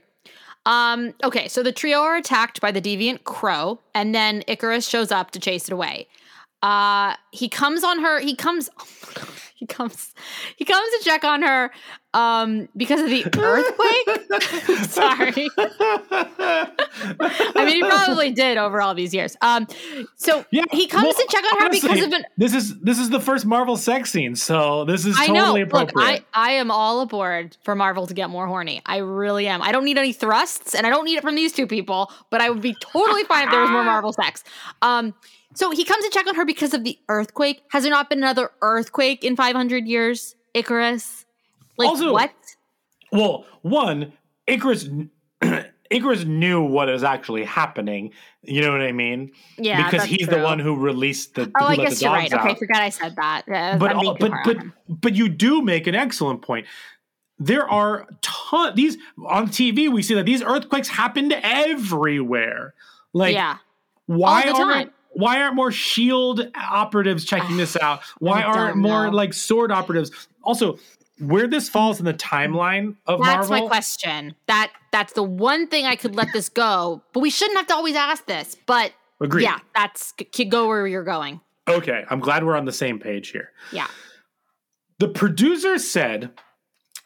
[0.65, 5.11] Um, okay, so the trio are attacked by the deviant crow, and then Icarus shows
[5.11, 6.07] up to chase it away.
[6.61, 8.19] Uh, he comes on her.
[8.19, 8.69] He comes.
[9.59, 10.13] he comes.
[10.55, 11.71] He comes to check on her
[12.13, 14.85] um, because of the earthquake.
[14.87, 15.49] Sorry.
[17.55, 19.35] I mean, he probably did over all these years.
[19.41, 19.67] Um,
[20.15, 22.79] so Yeah, he comes well, to check on her honestly, because of an This is
[22.81, 25.79] this is the first Marvel sex scene, so this is I totally know.
[25.79, 25.91] Look.
[25.95, 28.83] I, I am all aboard for Marvel to get more horny.
[28.85, 29.63] I really am.
[29.63, 32.11] I don't need any thrusts, and I don't need it from these two people.
[32.29, 34.43] But I would be totally fine if there was more Marvel sex.
[34.83, 35.15] Um,
[35.57, 37.63] so he comes to check on her because of the earthquake.
[37.71, 41.25] Has there not been another earthquake in 500 years, Icarus?
[41.77, 42.31] Like Also- what?
[43.11, 44.13] well, one
[44.45, 44.87] Icarus.
[45.89, 48.11] Icarus knew what is actually happening.
[48.43, 49.31] You know what I mean?
[49.57, 51.51] Yeah, because he's the one who released the.
[51.59, 52.31] Oh, I guess you're right.
[52.31, 53.43] Okay, I forgot I said that.
[53.47, 54.57] Yeah, but all, but but
[54.89, 56.67] but you do make an excellent point.
[57.39, 59.89] There are ton these on TV.
[59.89, 62.73] We see that these earthquakes happened everywhere.
[63.13, 63.57] Like yeah,
[64.07, 64.91] why all the time.
[65.17, 68.01] Why aren't more shield operatives checking this out?
[68.19, 69.11] Why aren't more know.
[69.11, 70.11] like sword operatives?
[70.43, 70.77] Also,
[71.19, 73.65] where this falls in the timeline of That's Marvel?
[73.65, 74.35] my question.
[74.45, 77.73] That that's the one thing I could let this go, but we shouldn't have to
[77.73, 78.55] always ask this.
[78.67, 79.43] But Agreed.
[79.43, 80.13] yeah, that's
[80.49, 81.41] go where you're going.
[81.67, 83.49] Okay, I'm glad we're on the same page here.
[83.71, 83.87] Yeah.
[84.99, 86.31] The producer said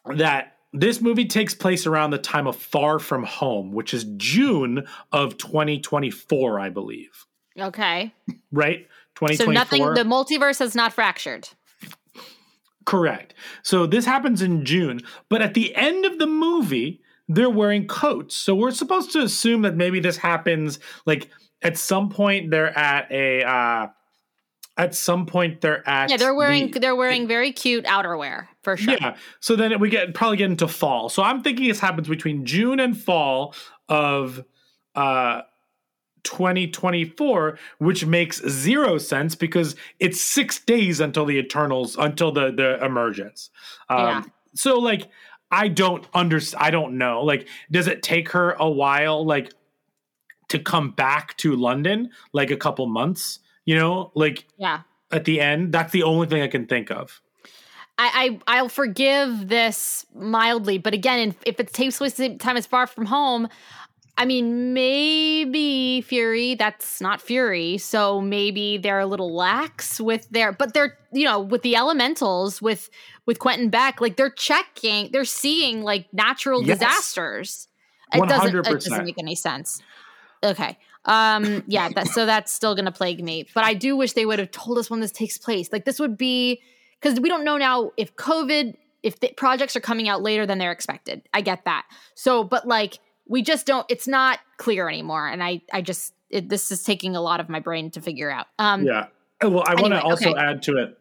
[0.06, 4.86] that this movie takes place around the time of Far From Home, which is June
[5.12, 7.26] of 2024, I believe.
[7.60, 8.14] Okay.
[8.52, 8.88] Right?
[9.18, 9.54] So 2024.
[9.54, 9.94] nothing.
[9.94, 11.50] The multiverse has not fractured.
[12.86, 13.34] Correct.
[13.62, 18.36] So this happens in June, but at the end of the movie, they're wearing coats.
[18.36, 21.30] So we're supposed to assume that maybe this happens like
[21.62, 23.88] at some point they're at a uh
[24.78, 28.76] at some point they're at Yeah, they're wearing the- they're wearing very cute outerwear for
[28.76, 28.96] sure.
[29.00, 29.16] Yeah.
[29.40, 31.08] So then we get probably get into fall.
[31.10, 33.54] So I'm thinking this happens between June and fall
[33.88, 34.44] of
[34.96, 35.42] uh
[36.24, 42.84] 2024, which makes zero sense because it's six days until the Eternals, until the the
[42.84, 43.50] emergence.
[43.90, 44.24] Um, Yeah.
[44.54, 45.10] So like,
[45.52, 46.64] I don't understand.
[46.64, 47.24] I don't know.
[47.24, 49.54] Like, does it take her a while, like,
[50.50, 53.40] to come back to London, like a couple months?
[53.66, 54.82] You know, like Yeah.
[55.12, 55.72] at the end.
[55.72, 57.22] That's the only thing I can think of.
[57.98, 62.38] I, I I'll forgive this mildly, but again, if, if it takes place the same
[62.40, 63.48] time as Far From Home,
[64.22, 67.80] I mean, maybe Fury, that's not Fury.
[67.80, 72.62] So maybe they're a little lax with their but they're, you know, with the elementals
[72.62, 72.92] with
[73.26, 76.78] with Quentin Beck, like they're checking, they're seeing like natural Yes.
[76.78, 77.68] disasters.
[78.14, 79.82] It doesn't it doesn't make any sense.
[80.44, 80.78] Okay.
[81.06, 83.48] Um yeah, that so that's still going to plague me.
[83.56, 85.74] But I do wish they would have told us when this takes place.
[85.74, 86.62] Like this would be
[87.02, 90.60] cuz we don't know now if COVID if the projects are coming out later than
[90.60, 91.24] they're expected.
[91.34, 91.88] I get that.
[92.14, 93.00] So but like
[93.32, 97.16] we just don't it's not clear anymore and I I just it, this is taking
[97.16, 98.48] a lot of my brain to figure out.
[98.60, 99.08] Um Yeah.
[99.44, 100.40] Uh, Well, I want to also okay.
[100.40, 100.98] add to it.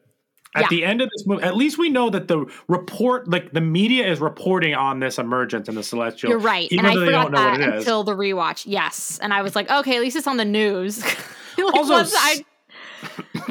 [0.55, 0.69] At Yeah.
[0.71, 4.11] the end of this movie, at least we know that the report, like the media,
[4.11, 6.31] is reporting on this emergence in the celestial.
[6.31, 6.67] You're right.
[6.73, 7.81] even and I though they forgot don't know that what it is.
[7.85, 8.65] until the rewatch.
[8.67, 9.21] Yes.
[9.23, 11.05] And I was like, okay, at least it's on the news.
[11.59, 12.45] Like, Also, I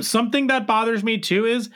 [0.01, 1.69] Something that bothers me too is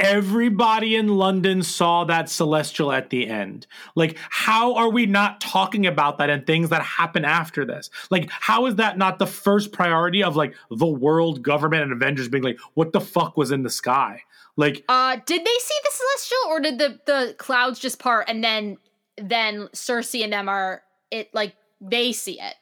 [0.00, 3.66] everybody in London saw that celestial at the end.
[3.94, 7.90] Like, how are we not talking about that and things that happen after this?
[8.10, 12.28] Like, how is that not the first priority of like the world government and Avengers
[12.28, 14.22] being like, what the fuck was in the sky?
[14.56, 18.42] Like, Uh, did they see the celestial, or did the the clouds just part and
[18.42, 18.78] then
[19.16, 22.54] then Sersi and them are it like they see it?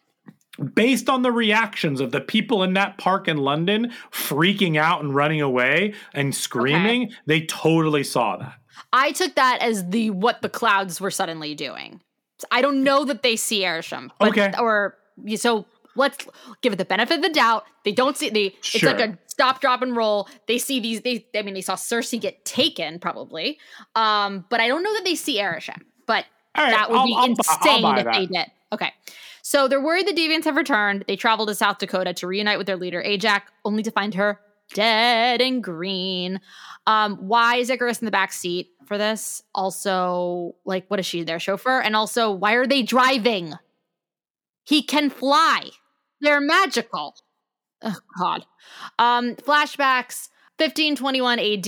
[0.75, 5.15] Based on the reactions of the people in that park in London freaking out and
[5.15, 8.55] running away and screaming, they totally saw that.
[8.93, 12.01] I took that as the what the clouds were suddenly doing.
[12.51, 14.53] I don't know that they see Arishem, but, Okay.
[14.59, 14.97] Or
[15.37, 16.27] so let's
[16.63, 17.65] give it the benefit of the doubt.
[17.85, 18.47] They don't see the.
[18.59, 20.29] It's like a stop, drop, and roll.
[20.47, 21.03] They see these.
[21.03, 21.27] They.
[21.37, 23.59] I mean, they saw Sersi get taken probably,
[23.95, 25.83] um, but I don't know that they see Arishem.
[26.07, 26.25] But
[26.57, 28.15] right, that would I'll- be I'll insane if that.
[28.15, 28.47] they did.
[28.73, 28.93] Okay.
[29.49, 31.07] So they're worried the deviants have returned.
[31.09, 34.39] They travel to South Dakota to reunite with their leader, Ajak, only to find her
[34.75, 36.43] dead and green.
[36.87, 39.43] Um, why is Ikaris in the back seat for this?
[39.55, 41.81] Also, like, what is she, their chauffeur?
[41.81, 43.55] And also, why are they driving?
[44.65, 45.71] He can fly.
[46.21, 47.17] They're magical.
[47.83, 48.45] Oh God.
[48.99, 51.65] Um, flashbacks, 1521 AD,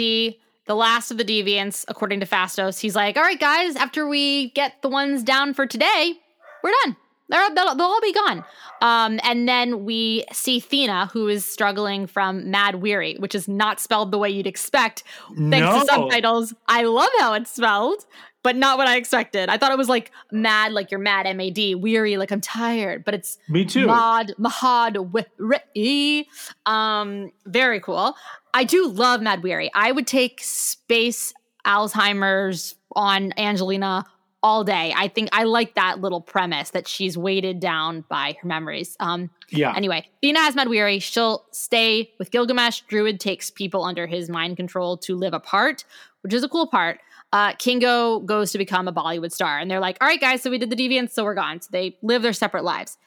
[0.66, 2.78] the last of the deviants, according to Phastos.
[2.78, 6.18] He's like, all right, guys, after we get the ones down for today,
[6.62, 6.98] we're done.
[7.30, 8.44] They're, they'll, they'll all be gone.
[8.82, 13.78] Um, and then we see Thena, who is struggling from Mahd Wy'ry, which is not
[13.80, 15.02] spelled the way you'd expect.
[15.28, 15.80] Thanks No.
[15.80, 16.54] to subtitles.
[16.66, 18.06] I love how it's spelled,
[18.42, 19.50] but not what I expected.
[19.50, 22.40] I thought it was like mad, like you're mad, M A D, weary, like I'm
[22.40, 23.86] tired, but it's Me too.
[23.86, 26.26] Mod Mahad Weary.
[26.64, 28.14] Um, very cool.
[28.54, 29.68] I do love Mahd Wy'ry.
[29.74, 31.34] I would take space
[31.66, 34.06] Alzheimer's on Angelina
[34.42, 34.92] all day.
[34.96, 38.96] I think I like that little premise that she's weighted down by her memories.
[39.00, 39.74] Um, yeah.
[39.76, 41.00] Anyway, Thena has Mahd Wy'ry.
[41.00, 42.82] She'll stay with Gilgamesh.
[42.90, 45.84] Druig takes people under his mind control to live apart,
[46.22, 47.00] which is a cool part.
[47.32, 49.58] Uh, Kingo goes to become a Bollywood star.
[49.58, 51.60] And they're like, all right, guys, so we did the deviants, so we're gone.
[51.60, 52.98] So they live their separate lives.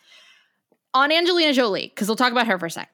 [0.94, 2.90] On Angelina Jolie, because we'll talk about her for a sec.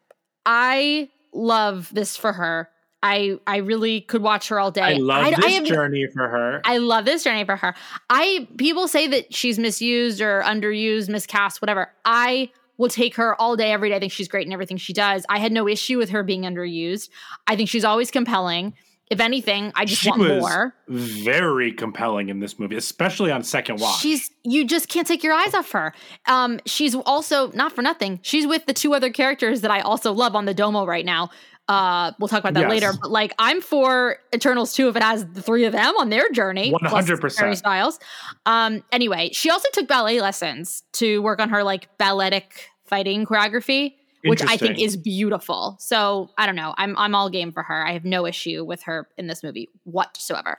[0.45, 2.69] I love this for her.
[3.01, 4.81] I I really could watch her all day.
[4.81, 6.61] I love I, this I have- journey for her.
[6.65, 7.73] I love this journey for her.
[8.09, 11.89] I people say that she's misused or underused, miscast, whatever.
[12.05, 13.95] I will take her all day, every day.
[13.95, 15.25] I think she's great in everything she does.
[15.29, 17.09] I had no issue with her being underused.
[17.47, 18.73] I think she's always compelling.
[19.09, 20.75] If anything, I just she want was more.
[20.87, 23.99] very compelling in this movie, especially on second watch.
[23.99, 25.93] She's you just can't take your eyes off her.
[26.27, 28.19] Um, she's also not for nothing.
[28.21, 31.31] She's with the two other characters that I also love on the Domo right now.
[31.69, 32.69] Uh, we'll talk about that Yes.
[32.69, 32.91] later.
[32.99, 36.29] But like, I'm for Eternals too if it has the three of them on their
[36.31, 36.71] journey.
[36.73, 37.37] 100%.
[37.39, 37.99] Harry Styles.
[38.45, 43.93] Um, anyway, she also took ballet lessons to work on her like balletic fighting choreography,
[44.23, 45.77] which I think is beautiful.
[45.79, 46.73] So I don't know.
[46.77, 47.85] I'm I'm all game for her.
[47.87, 50.57] I have no issue with her in this movie whatsoever.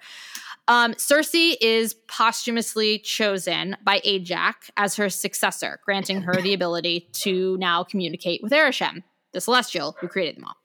[0.68, 7.57] Um, Sersi is posthumously chosen by Ajak as her successor, granting her the ability to
[7.59, 10.57] now communicate with Ereshkigal, the Celestial who created them all.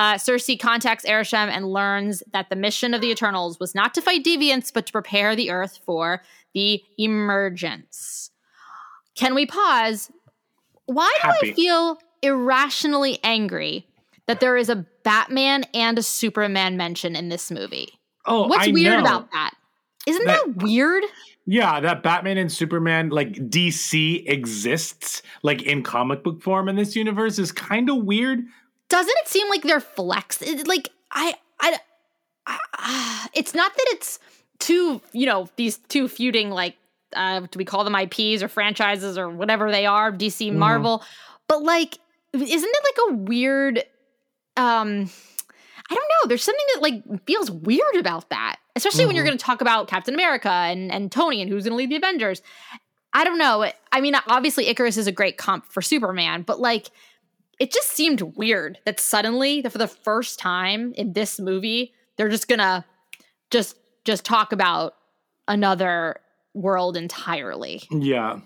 [0.00, 4.00] Uh, Sersi contacts Ereshkigal and learns that the mission of the Eternals was not to
[4.00, 6.22] fight deviants, but to prepare the Earth for
[6.54, 8.30] the emergence.
[9.14, 10.10] Can we pause?
[10.86, 13.86] Why do I feel irrationally angry
[14.26, 17.90] that there is a Batman and a Superman mention in this movie?
[18.24, 19.00] oh, What's I weird know.
[19.00, 19.52] about that?
[20.06, 21.04] Isn't that, That- weird?
[21.44, 26.96] Yeah, that Batman and Superman, like DC exists, like in comic book form in this
[26.96, 28.40] universe, is kind of weird.
[28.90, 30.42] Doesn't it seem like they're flexed?
[30.42, 31.78] It- like I, I,
[32.46, 34.18] I, it's not that it's
[34.58, 36.76] two, you know, these two feuding like,
[37.16, 41.02] uh, do we call them IPs or franchises or whatever they are, DC, Marvel,
[41.48, 41.98] but like,
[42.32, 43.78] isn't it like a weird,
[44.56, 45.10] um,
[45.90, 46.28] I don't know.
[46.28, 49.88] There's something that like feels weird about that, especially when you're going to talk about
[49.88, 52.42] Captain America and and Tony and who's going to lead the Avengers.
[53.12, 53.68] I don't know.
[53.90, 56.90] I mean, obviously Ikaris is a great comp for Superman, but like
[57.60, 62.48] it just seemed weird that suddenly, for the first time in this movie, they're just
[62.48, 62.84] gonna
[63.50, 64.94] just just talk about
[65.46, 66.16] another
[66.54, 67.82] world entirely.
[67.90, 68.40] Yeah.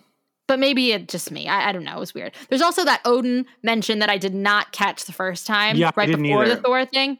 [0.46, 1.48] But maybe it's just me.
[1.48, 1.96] I, I don't know.
[1.96, 2.32] It was weird.
[2.50, 6.06] There's also that Odin mention that I did not catch the first time, Yeah, right
[6.08, 6.56] before either.
[6.56, 7.18] the Thor thing.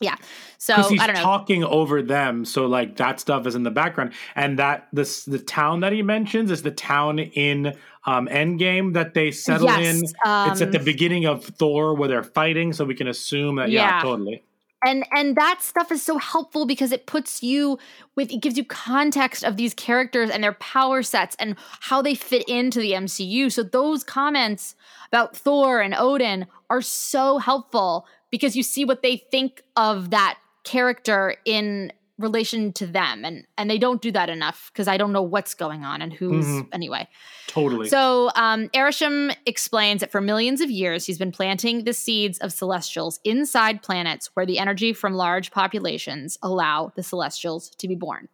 [0.00, 0.16] Yeah.
[0.58, 1.22] So he's I don't know.
[1.22, 5.38] talking over them so like that stuff is in the background and that this the
[5.38, 7.74] town that he mentions is the town in
[8.04, 10.02] um endgame that they settle Yes, in
[10.50, 13.70] it's at the um, beginning of thor where they're fighting so we can assume that
[13.70, 14.02] yeah, Yeah.
[14.02, 14.42] totally
[14.84, 17.78] and and that stuff is so helpful because it puts you
[18.14, 22.14] with it gives you context of these characters and their power sets and how they
[22.14, 23.50] fit into the MCU.
[23.50, 24.74] So those comments
[25.08, 28.06] about Thor and Odin are so helpful
[28.36, 33.68] because you see what they think of that character in relation to them and and
[33.70, 36.68] they don't do that enough because I don't know what's going on and who's Mhm.
[36.72, 37.08] anyway.
[37.46, 42.38] totally So, um, Arishem explains that for millions of years, he's been planting the seeds
[42.38, 47.94] of celestials inside planets where the energy from large populations allow the celestials to be
[47.94, 48.28] born.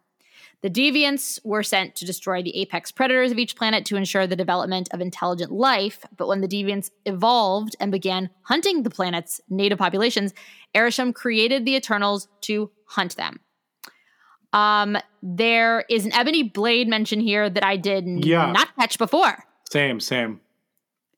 [0.63, 4.37] The deviants were sent to destroy the apex predators of each planet to ensure the
[4.37, 6.05] development of intelligent life.
[6.15, 10.33] But when the deviants evolved and began hunting the planet's native populations,
[10.73, 13.41] Arishem created the Eternals to hunt them.
[14.53, 18.51] Um, there is an ebony blade mention here that I did Yeah.
[18.51, 19.43] not catch before.
[19.69, 20.39] same same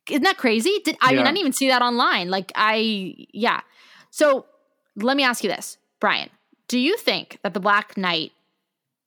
[0.09, 0.79] Isn't that crazy?
[0.85, 2.29] Did I mean I didn't even see that online.
[2.29, 3.61] Like I yeah.
[4.09, 4.45] So
[4.95, 6.29] let me ask you this, Bryan.
[6.67, 8.31] Do you think that the Black Knight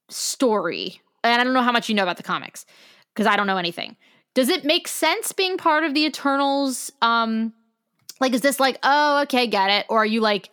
[0.09, 2.67] story, and I don't know how much you know about the comics,
[3.15, 3.97] because I don't know anything.
[4.35, 6.93] Does it make sense being part of the Eternals?
[7.03, 7.53] Um,
[8.21, 9.87] like, is this like, oh, okay, get it?
[9.89, 10.51] Or are you like,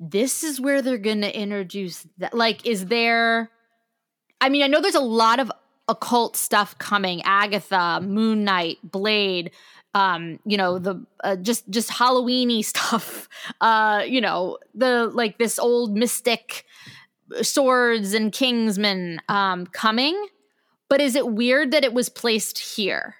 [0.00, 2.34] this is where they're gonna introduce that?
[2.34, 3.50] Like, is there?
[4.40, 5.50] I mean, I know there's a lot of
[5.88, 7.22] occult stuff coming.
[7.24, 9.50] Agatha, Moon Knight, Blade.
[9.94, 13.28] Um, you know the uh, just just Halloweeny stuff.
[13.60, 16.64] Uh, you know the like this old mystic
[17.42, 20.26] swords and Kingsmen um, coming.
[20.88, 23.16] But is it weird that it was placed here?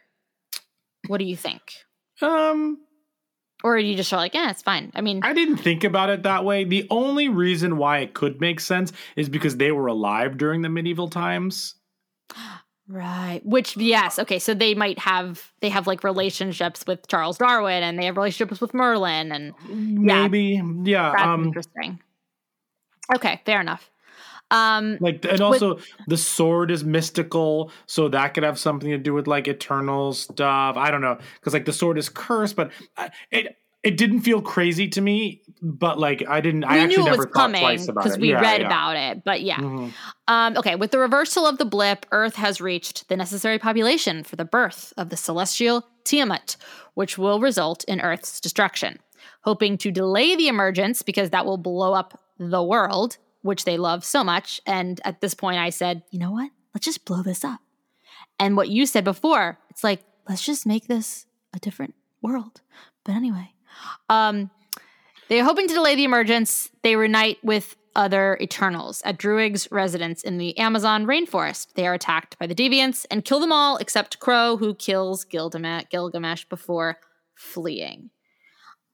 [1.09, 1.63] What do you think?
[2.23, 2.79] um
[3.63, 4.93] Or are you just like, yeah, it's fine?
[4.95, 6.65] I mean, I didn't think about it that way.
[6.65, 10.69] The only reason why it could make sense is because they were alive during the
[10.69, 11.75] medieval times.
[12.89, 13.41] right.
[13.45, 14.39] Which, yes, okay.
[14.39, 18.61] So they might have they have like relationships with Charles Darwin, and they have relationships
[18.61, 21.13] with Merlin, and Maybe, yeah.
[21.17, 22.01] that's um, interesting.
[23.15, 23.91] Okay, fair enough.
[24.51, 29.13] Um, like and also the sword is mystical so that could have something to do
[29.15, 32.71] with like eternal stuff i don't know because like the sword is cursed but
[33.33, 37.05] it it didn't feel crazy to me but like i didn't i actually knew it
[37.05, 38.67] never was thought coming twice about because we Yeah, read yeah.
[38.67, 39.59] about it, but yeah.
[39.59, 39.93] Mhm.
[40.29, 44.37] Um, okay, with the reversal of the blip, Earth has reached the necessary population for
[44.37, 46.57] the birth of the celestial Tiamut,
[46.95, 48.99] which will result in Earth's destruction.
[49.43, 54.05] Hoping to delay the emergence because that will blow up the world, which they love
[54.05, 54.59] so much.
[54.67, 56.51] And at this point, I said, you know what?
[56.75, 57.61] Let's just blow this up.
[58.41, 62.63] And what you said before, it's like, let's just make this a different world.
[63.05, 63.53] But anyway,
[64.09, 64.51] um,
[65.29, 66.71] they're hoping to delay the emergence.
[66.83, 71.75] They reunite with other Eternals at Druig's residence in the Amazon rainforest.
[71.75, 75.85] They are attacked by the Deviants and kill them all except Kro, who kills Gilgamesh,
[75.91, 76.97] Gilgamesh before
[77.35, 78.09] fleeing.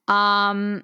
[0.08, 0.82] Um,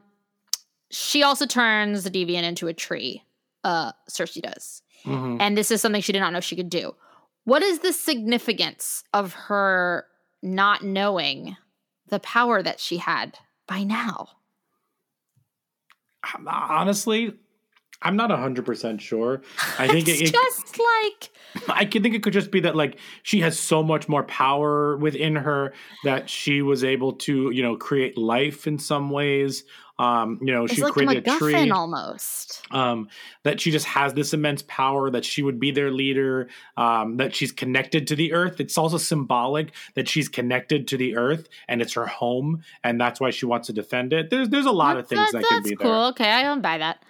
[0.89, 3.25] she also turns the Deviant into a tree.
[3.67, 5.39] Uh, Sersi does, Mhm.
[5.41, 6.95] and this is something she did not know she could do.
[7.43, 10.07] What is the significance of her
[10.41, 11.57] not knowing
[12.09, 14.29] the power that she had by now?
[16.47, 17.33] honestly
[18.03, 19.43] i'm not 100% sure
[19.79, 21.31] i think it's it, it just like
[21.69, 24.97] I can think it could just be that like she has so much more power
[24.99, 25.73] within her
[26.05, 29.65] that she was able to, you know, create life in some ways.
[29.99, 31.71] Um, you know, it's she like created a tree.
[31.71, 32.63] Almost.
[32.71, 33.09] Um,
[33.45, 37.35] that she just has this immense power, that she would be their leader, um, that
[37.35, 38.61] she's connected to the earth.
[38.61, 43.21] It's also symbolic that she's connected to the earth and it's her home, and that's
[43.21, 44.31] why she wants to defend it.
[44.31, 45.91] There's there's a lot of things that, that's could be cool.
[45.91, 46.01] there.
[46.11, 47.03] Okay, I don't buy that.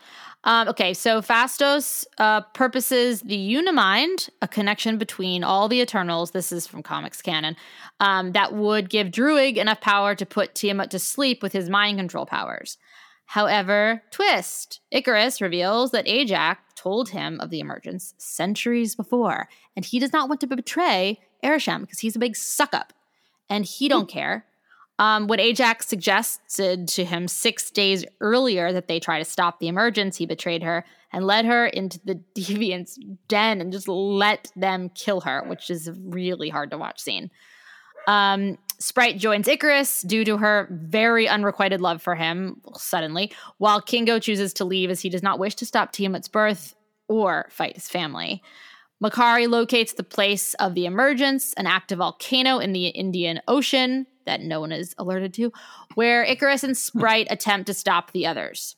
[0.47, 6.31] Um, okay, so Phastos uh, purposes the Unimind, a connection between all the Eternals.
[6.31, 7.57] This is from comics canon.
[7.99, 11.99] Um, that would give Druig enough power to put Tiamut to sleep with his mind
[11.99, 12.79] control powers.
[13.27, 19.99] However, twist Ikaris reveals that Ajak told him of the emergence centuries before, and he
[19.99, 22.93] does not want to betray Arishem because he's a big suck up,
[23.51, 24.47] and he don't care.
[24.99, 29.69] Um, when Ajak suggested to him six days earlier that they try to stop the
[29.69, 34.91] emergence, he betrayed her and led her into the deviant's den and just let them
[34.91, 37.31] kill her, which is a really hard to watch scene.
[38.07, 44.19] Um, Sprite joins Ikaris due to her very unrequited love for him suddenly, while Kingo
[44.19, 46.75] chooses to leave as he does not wish to stop Tiamut's birth
[47.09, 48.43] or fight his family.
[49.03, 54.43] Makkari locates the place of the emergence, an active volcano in the Indian Ocean that
[54.43, 55.53] no one is alerted to,
[55.95, 56.75] where Ikaris and hmm.
[56.75, 58.77] Sprite attempt to stop the others.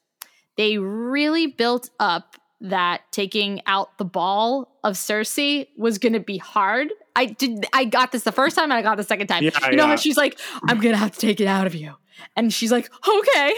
[0.57, 6.39] They really built up that taking out the ball of Sersi was going to be
[6.39, 6.93] hard.
[7.15, 7.67] I did.
[7.73, 9.45] I got this the first time, and I got the second time.
[9.45, 9.91] Yeah, you know yeah.
[9.91, 11.95] how she's like, "I'm going to have to take it out of you,"
[12.37, 13.55] and she's like, "Okay,"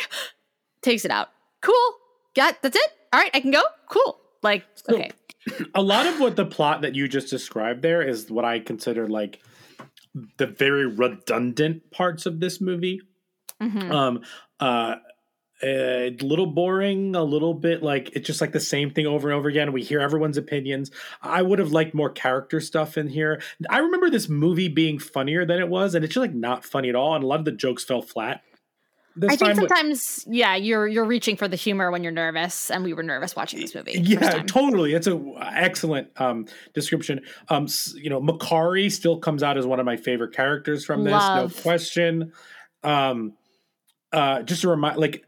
[0.83, 1.29] takes it out.
[1.63, 1.75] Cool.
[2.35, 2.91] Got that's it.
[3.13, 3.63] All right, I can go.
[3.89, 4.19] Cool.
[4.43, 5.11] Like, So- okay.
[5.75, 9.09] a lot of what the plot that you just described there is what I consider
[9.09, 9.41] like
[10.39, 13.01] the very redundant parts of this movie.
[13.61, 13.91] Mhm.
[13.91, 14.23] Um,
[14.59, 14.97] uh,
[15.63, 19.37] a little boring, a little bit like it's just like the same thing over and
[19.37, 19.73] over again.
[19.73, 20.91] We hear everyone's opinions.
[21.21, 23.43] I would have liked more character stuff in here.
[23.69, 26.89] I remember this movie being funnier than it was, and it's just like not funny
[26.89, 27.15] at all.
[27.15, 28.43] And a lot of the jokes fell flat.
[29.23, 32.85] I think time, sometimes, yeah, you're you're reaching for the humor when you're nervous, and
[32.85, 33.93] we were nervous watching this movie.
[34.01, 34.95] Yeah, totally.
[34.95, 35.21] It's a
[35.53, 37.21] excellent um, description.
[37.49, 41.13] Um, you know, Makkari still comes out as one of my favorite characters from this,
[41.13, 41.55] Love.
[41.57, 42.33] no question.
[42.83, 43.35] Um,
[44.13, 45.25] uh, just a remind, like,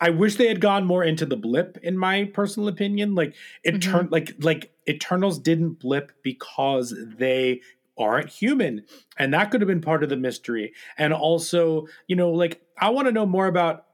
[0.00, 1.78] I wish they had gone more into the blip.
[1.82, 3.80] In my personal opinion, like it Mhm.
[3.82, 7.60] turned like like Eternals didn't blip because they
[7.98, 8.84] aren't human,
[9.18, 10.72] and that could have been part of the mystery.
[10.96, 13.84] And also, you know, like I want to know more about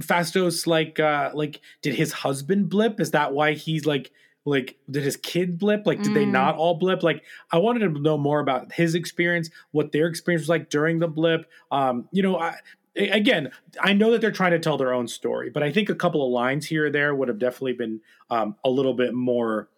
[0.00, 3.00] Phastos like uh like did his husband blip?
[3.00, 4.10] Is that why he's like
[4.44, 5.86] like did his kid blip?
[5.86, 6.32] Like did they Mm.
[6.32, 7.02] not all blip?
[7.02, 10.98] Like I wanted to know more about his experience, what their experience was like during
[10.98, 11.48] the blip.
[11.70, 12.56] Um, you know, I
[12.96, 13.50] again,
[13.80, 16.24] I know that they're trying to tell their own story, but I think a couple
[16.26, 18.00] of lines here or there would have definitely been
[18.30, 19.68] um, a little bit more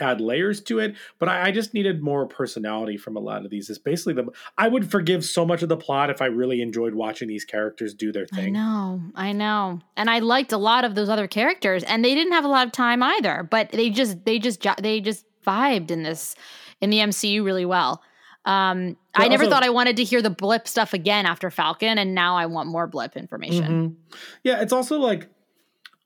[0.00, 0.94] add layers to it.
[1.18, 3.68] But I, I just needed more personality from a lot of these.
[3.70, 6.94] It's basically the I would forgive so much of the plot if I really enjoyed
[6.94, 10.84] watching these characters do their thing I know, I know, and I liked a lot
[10.84, 13.46] of those other characters, and they didn't have a lot of time either.
[13.50, 16.34] But they just, they just, they just vibed in this
[16.80, 18.02] in the MCU really well.
[18.44, 21.98] Um, I never also- thought I wanted to hear the blip stuff again after Falcon,
[21.98, 23.90] and now I want more blip information.
[23.90, 24.18] Mhm.
[24.44, 25.28] Yeah, it's also like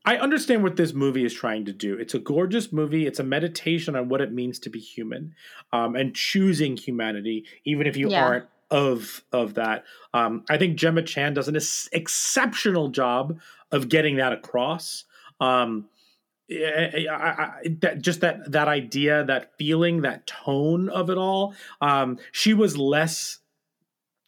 [0.05, 1.97] I understand what this movie is trying to do.
[1.97, 3.07] It's a gorgeous movie.
[3.07, 5.35] It's a meditation on what it means to be human,
[5.73, 8.25] um, and choosing humanity, even if you Yeah.
[8.25, 9.85] aren't of of that.
[10.15, 13.39] Um, I think Gemma Chan does an ex- exceptional job
[13.71, 15.05] of getting that across.
[15.41, 15.89] Um,
[16.51, 17.51] I, I, I,
[17.81, 21.55] that just that that idea, that feeling, that tone of it all.
[21.81, 23.39] Um, she was less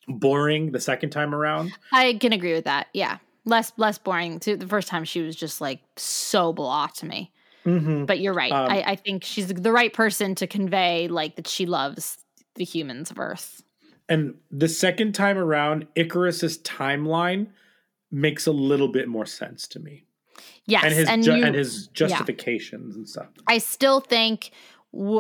[0.07, 1.73] boring the second time around.
[1.93, 2.89] I can agree with that.
[2.93, 4.41] Yeah, less less boring.
[4.41, 7.33] To the first time, she was just like so blah to me.
[7.65, 8.05] Mm-hmm.
[8.05, 8.53] But you're right.
[8.53, 12.19] Um, I, I think she's the right person to convey like that she loves
[12.57, 13.63] the humans of Earth.
[14.09, 17.49] And the second time around, Ikaris's timeline
[18.11, 20.05] makes a little bit more sense to me,
[20.67, 23.29] Yes, and his and, ju- you, and his justifications and stuff.
[23.47, 24.51] I still think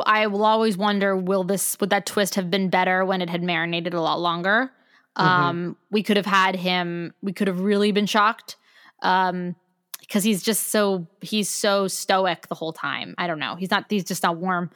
[0.07, 3.43] I will always wonder will this would that twist have been better when it had
[3.43, 4.71] marinated a lot longer?
[5.17, 5.29] Mm-hmm.
[5.29, 7.15] Um, we could have had him.
[7.23, 8.57] We could have really been shocked
[9.03, 9.55] um,
[10.01, 13.15] because he's just so he's so stoic the whole time.
[13.19, 13.55] I don't know.
[13.55, 13.87] He's not.
[13.89, 14.71] He's just not warm.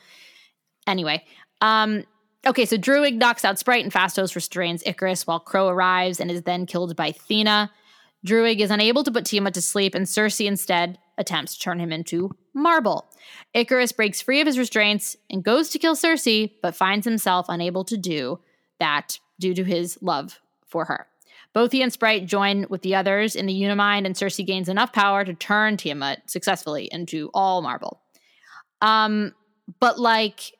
[0.86, 1.24] Anyway,
[1.60, 2.04] um,
[2.46, 2.64] okay.
[2.64, 6.66] So Druig knocks out Sprite and Phastos restrains Ikaris while Kro arrives and is then
[6.66, 7.70] killed by Thena.
[8.26, 11.92] Druig is unable to put Tiamut to sleep, and Sersi instead attempts to turn him
[11.92, 13.10] into marble.
[13.54, 17.84] Ikaris breaks free of his restraints and goes to kill Sersi, but finds himself unable
[17.84, 18.40] to do
[18.78, 21.06] that due to his love for her.
[21.52, 24.92] Both he and Sprite join with the others in the Unimind, and Sersi gains enough
[24.92, 28.00] power to turn Tiamut successfully into all marble.
[28.80, 29.34] Um,
[29.80, 30.52] but like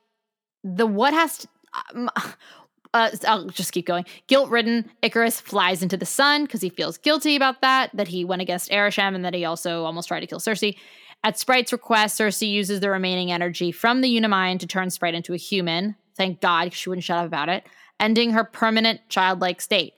[0.65, 1.49] the what has to,
[1.95, 2.11] um,
[2.95, 4.05] uh, I'll just keep going.
[4.27, 8.25] Guilt ridden, Ikaris flies into the sun because he feels guilty about that, that he
[8.25, 10.77] went against Ereshkigal and that he also almost tried to kill Sersi.
[11.25, 15.35] At Sprite's request, Sersi uses the remaining energy from the Unimind to turn Sprite into
[15.35, 15.97] a human.
[16.17, 17.65] Thank God she wouldn't shut up about it,
[18.01, 19.95] ending her permanent childlike state.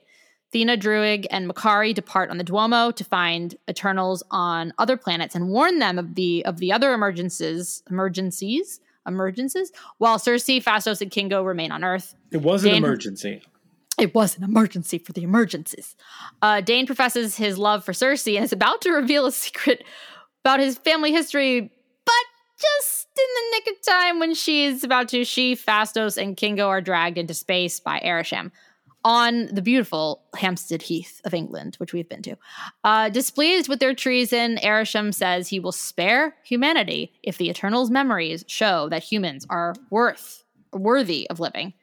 [0.53, 5.47] Thena, Druig, and Makkari depart on the Domo to find Eternals on other planets and
[5.47, 11.41] warn them of the of the other emergencies, emergencies, emergencies, while Sersi, Phastos, and Kingo
[11.43, 12.15] remain on Earth.
[12.31, 13.41] It was an Dane- emergency.
[13.97, 15.95] It was an emergency for the emergencies.
[16.41, 19.83] Uh, Dane professes his love for Sersi and is about to reveal a secret
[20.43, 21.71] about his family history,
[22.05, 22.25] but
[22.59, 26.81] just in the nick of time when she's about to, she, Phastos, and Kingo are
[26.81, 28.51] dragged into space by Ereshkigal.
[29.03, 32.35] on the beautiful Hampstead Heath of England, which we've been to.
[32.83, 38.45] Uh, displeased with their treason, Arishem says he will spare humanity if the Eternal's memories
[38.47, 41.73] show that humans are worth worthy of living.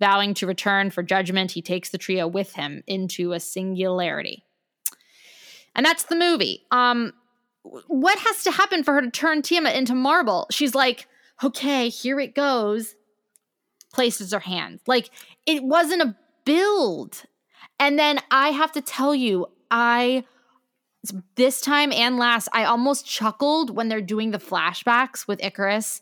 [0.00, 4.44] Vowing to return for judgment, he takes the trio with him into a singularity.
[5.76, 6.64] And that's the movie.
[6.70, 7.12] Um,
[7.62, 10.46] what has to happen for her to turn Tiamut into marble?
[10.50, 11.06] She's like,
[11.42, 12.94] okay, here it goes.
[13.92, 14.80] Places her hands.
[14.86, 15.10] Like
[15.46, 17.22] it wasn't a build.
[17.78, 20.24] And then I have to tell you, I
[21.34, 26.00] this time and last, I almost chuckled when they're doing the flashbacks with Ikaris.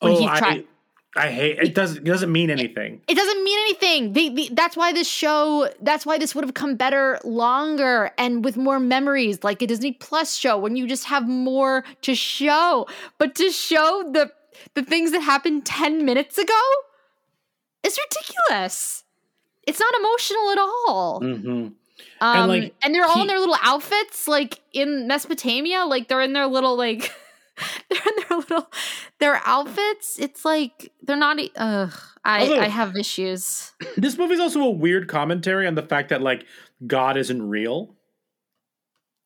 [0.00, 0.66] When oh, he I, tried
[1.14, 1.74] I hate it.
[1.74, 3.02] Doesn't it doesn't mean anything.
[3.06, 4.12] it doesn't mean anything.
[4.14, 8.42] They, they, that's why this show, that's why this would have come better longer and
[8.44, 12.86] with more memories, like a Disney Plus show, when you just have more to show.
[13.18, 14.32] But to show the
[14.74, 16.60] the things that happened 10 minutes ago
[17.82, 19.04] is ridiculous.
[19.66, 21.20] It's not emotional at all.
[21.22, 21.68] Mm-hmm.
[22.20, 26.22] Um, And, and, they're all he- in their little outfits, like in Mesopotamia, like they're
[26.22, 27.12] in their little like
[27.90, 28.70] they're in their little
[29.20, 30.18] their outfits.
[30.18, 31.38] It's like they're not.
[31.56, 31.92] Ugh,
[32.24, 33.72] I Also- I have issues.
[33.96, 36.46] This movie's also a weird commentary on the fact that like
[36.86, 37.94] God isn't real.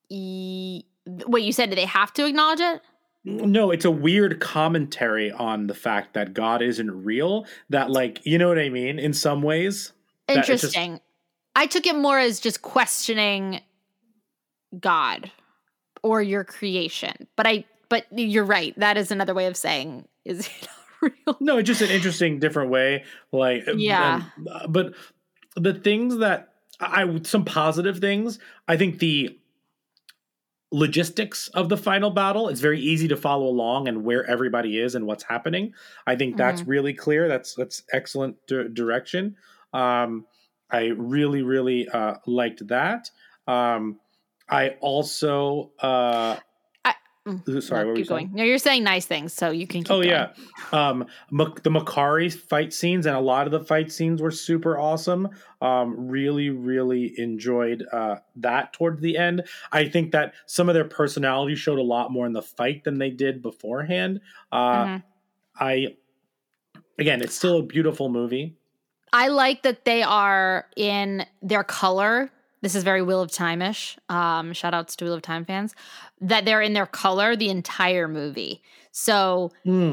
[0.08, 2.80] E- wait, you said do they have to acknowledge it?
[3.24, 7.46] No, it's a weird commentary on the fact that God isn't real.
[7.70, 9.92] That like you know what I mean in some ways.
[10.28, 11.00] Just- Interesting.
[11.54, 13.60] I took it more as just questioning
[14.78, 15.30] God
[16.02, 18.74] or your creation, but I but you're right.
[18.78, 20.68] That is another way of saying is it
[21.00, 21.36] real?
[21.40, 23.04] No, it's just an interesting, different way.
[23.32, 24.22] Like, Yeah.
[24.36, 24.94] and- uh, but
[25.56, 29.38] the things that I, some positive things, I think the
[30.72, 34.94] logistics of the final battle, it's very easy to follow along and where everybody is
[34.94, 35.72] and what's happening.
[36.06, 37.28] I think that's really clear.
[37.28, 39.36] That's that's excellent di- direction.
[39.72, 40.26] Um,
[40.70, 43.10] I really, really uh, liked that.
[43.46, 44.00] Um,
[44.48, 46.36] I also, uh,
[47.26, 48.26] Mm, sorry, no, what were you keep saying?
[48.28, 48.34] going.
[48.36, 50.08] No, you're saying nice things, so you can keep Oh going.
[50.08, 50.32] yeah,
[50.72, 55.28] um, the Makkari fight scenes and a lot of the fight scenes were super awesome.
[55.60, 59.42] Um, really, really enjoyed uh, that towards the end.
[59.72, 62.98] I think that some of their personality showed a lot more in the fight than
[62.98, 64.20] they did beforehand.
[64.52, 65.02] Uh, Mhm.
[65.58, 65.96] I
[66.98, 68.56] again, it's still a beautiful movie.
[69.12, 72.30] I like that they are in their color.
[72.62, 73.98] This is very Wheel of Time ish.
[74.08, 75.74] Um, shout outs to Wheel of Time fans.
[76.20, 78.62] That they're in their color the entire movie.
[78.98, 79.52] So,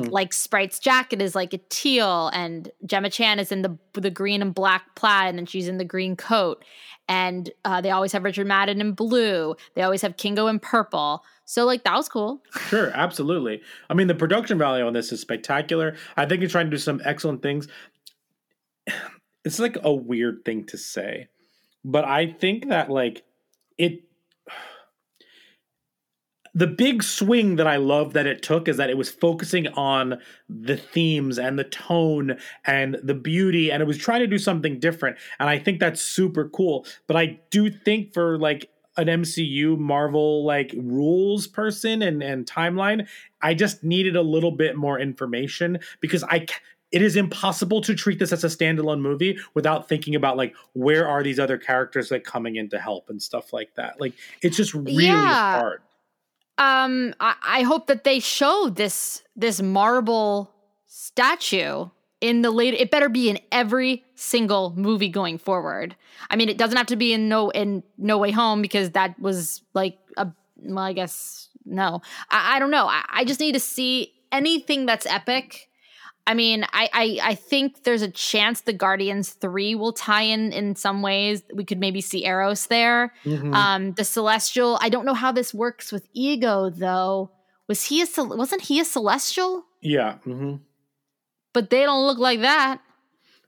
[0.10, 4.42] like Sprite's jacket is like a teal, and Gemma Chan is in the the green
[4.42, 6.64] and black plaid, and then she's in the green coat.
[7.10, 9.56] And uh, they always have Richard Madden in blue.
[9.76, 11.22] They always have Kingo in purple.
[11.44, 12.42] So, like that was cool.
[12.70, 13.62] Sure, absolutely.
[13.90, 15.98] I mean, the production value on this is spectacular.
[16.16, 17.68] I think it's trying to do some excellent things.
[19.46, 21.28] It's like a weird thing to say,
[21.84, 23.24] but I think that like
[23.78, 24.04] it
[26.56, 30.20] the big swing that I love that it took is that it was focusing on
[30.48, 34.80] the themes and the tone and the beauty and it was trying to do something
[34.80, 36.86] different and I think that's super cool.
[37.08, 43.08] But I do think for like an MCU Marvel like rules person and and timeline,
[43.42, 46.46] I just needed a little bit more information because I
[46.94, 51.08] it is impossible to treat this as a standalone movie without thinking about like where
[51.08, 54.00] are these other characters like coming in to help and stuff like that.
[54.00, 55.52] Like it's just really Yeah.
[55.52, 55.82] hard.
[56.58, 60.54] um I, I hope that they show this this marble
[60.86, 61.90] statue
[62.22, 65.96] in the later it better be in every single movie going forward
[66.30, 69.20] i mean it doesn't have to be in no in no way home because that
[69.20, 70.28] was like a
[70.62, 74.86] well i guess no i, I don't know I, I just need to see anything
[74.86, 75.70] that's epic
[76.26, 80.54] I mean, I, I I think there's a chance the Guardians three will tie in
[80.54, 81.44] in some ways.
[81.54, 83.14] We could maybe see Eros there.
[83.26, 83.54] Mhm.
[83.54, 84.78] Um, the Celestial.
[84.82, 87.32] I don't know how this works with Ego though.
[87.68, 89.66] Was he a wasn't he a Celestial?
[89.82, 90.18] yeah.
[90.26, 90.56] Mm-hmm.
[91.54, 92.80] But they don't look like that.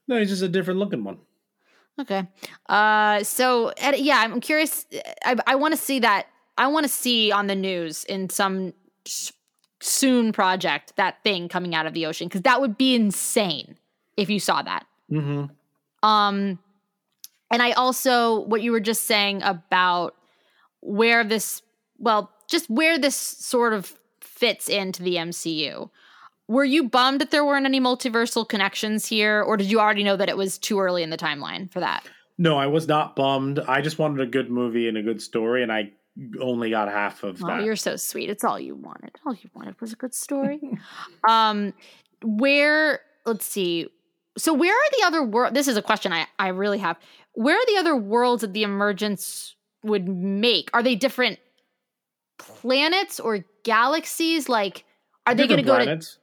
[0.08, 1.18] No, he's just a different looking one.
[2.00, 2.28] Okay.
[2.68, 4.86] Uh, so yeah, I'm curious.
[5.24, 6.28] I I want to see that.
[6.58, 8.74] I want to see on the news in some
[9.86, 13.78] soon project that thing coming out of the ocean because that would be insane
[14.18, 14.86] if you saw that.
[15.10, 15.46] hmm
[16.04, 16.60] Um,
[17.52, 20.16] and I also what you were just saying about
[20.82, 21.62] where this,
[21.98, 25.90] well, just where this sort of fits into the MCU.
[26.48, 30.16] Were you bummed that there weren't any multiversal connections here, or did you already know
[30.16, 32.06] that it was too early in the timeline for that?
[32.38, 33.60] No, I was not bummed.
[33.60, 35.92] I just wanted a good movie and a good story, and I
[36.40, 37.64] only got half of Oh, that.
[37.64, 38.30] you're so sweet.
[38.30, 39.12] It's all you wanted.
[39.26, 40.60] All you wanted was a good story.
[41.30, 41.74] um,
[42.24, 43.88] where let's see,
[44.38, 45.54] so where are the other world?
[45.54, 46.98] This is a question I I really have.
[47.34, 50.70] Where are the other worlds that the emergence would make?
[50.74, 51.40] Are they different
[52.38, 54.48] planets or galaxies?
[54.50, 54.86] Like,
[55.28, 55.84] are they going to go to?
[55.84, 56.20] planets.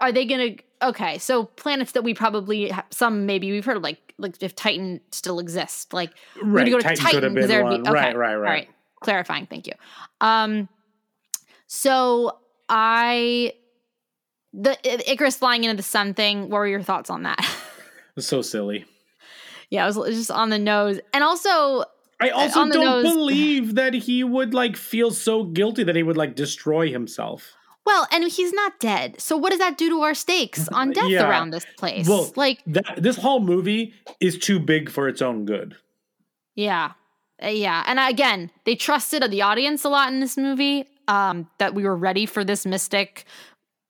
[0.00, 0.62] Are they going to?
[0.82, 4.54] Okay, so planets that we probably have, some maybe we've heard of, like like if
[4.54, 7.72] Titan still exists, like we're Right, gonna go to Titan could Titan been there one.
[7.72, 8.68] would be okay, Right, right, All right.
[9.00, 9.46] Clarifying.
[9.46, 9.72] Thank you.
[10.20, 10.68] Um,
[11.66, 12.38] so
[12.68, 13.54] I
[14.52, 16.42] the Ikaris flying into the sun thing.
[16.50, 17.38] What were your thoughts on that?
[18.16, 18.84] It's so silly.
[19.70, 21.84] yeah, it was just on the nose, and also
[22.20, 23.04] I also don't nose.
[23.04, 27.54] believe that he would like feel so guilty that he would like destroy himself.
[27.86, 29.18] well, and he's not dead.
[29.20, 31.26] So what does that do to our stakes on death Yeah.
[31.30, 32.08] around this place?
[32.08, 35.76] Well, like, that this whole movie is too big for its own good.
[36.56, 36.92] Yeah.
[37.42, 37.82] Yeah.
[37.86, 40.86] And again, they trusted the audience a lot in this movie.
[41.08, 43.24] Um, that we were ready for this mystic,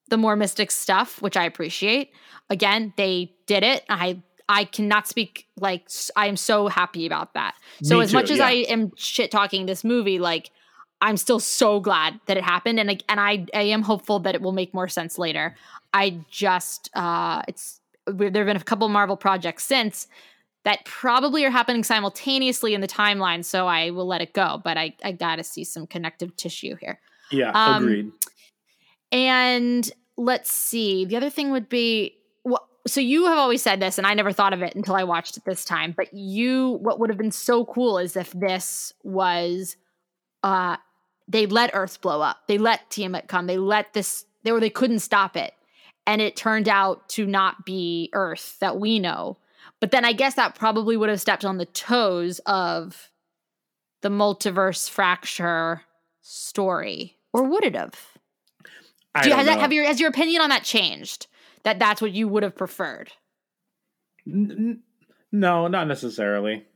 [0.09, 2.13] the more mystic stuff, which I appreciate.
[2.49, 3.85] Again, they did it.
[3.91, 7.55] I I cannot speak like i am so happy about that.
[7.83, 8.47] So Me as too, much as yeah.
[8.47, 10.51] I am shit talking this movie, like
[11.01, 14.35] I'm still so glad that it happened, and I, and I I am hopeful that
[14.35, 15.57] it will make more sense later.
[15.93, 20.09] I just uh, it's there have been a couple Marvel projects since
[20.65, 24.61] that probably are happening simultaneously in the timeline, so I will let it go.
[24.63, 27.01] But I I gotta see some connective tissue here.
[27.31, 28.13] Yeah, Um, agreed.
[29.13, 31.05] And let's see.
[31.05, 34.33] The other thing would be well, so you have always said this, and I never
[34.33, 35.93] thought of it until I watched it this time.
[35.97, 39.77] But you, what would have been so cool is if this was,
[40.43, 40.77] uh,
[41.29, 42.47] they let Earth blow up.
[42.49, 43.47] They let Tiamut come.
[43.47, 44.25] They let this.
[44.43, 44.61] They were.
[44.61, 45.55] They couldn't stop it,
[46.07, 49.39] and it turned out to not be Earth that we know.
[49.81, 53.11] But then I guess that probably would have stepped on the toes of
[54.03, 55.83] the multiverse fracture
[56.21, 57.95] story, or would it have?
[59.15, 61.27] I Do you, has, that, have your has your opinion on that changed?
[61.65, 63.13] That that's what you would have preferred.
[64.27, 64.83] N-
[65.33, 66.67] no, not necessarily.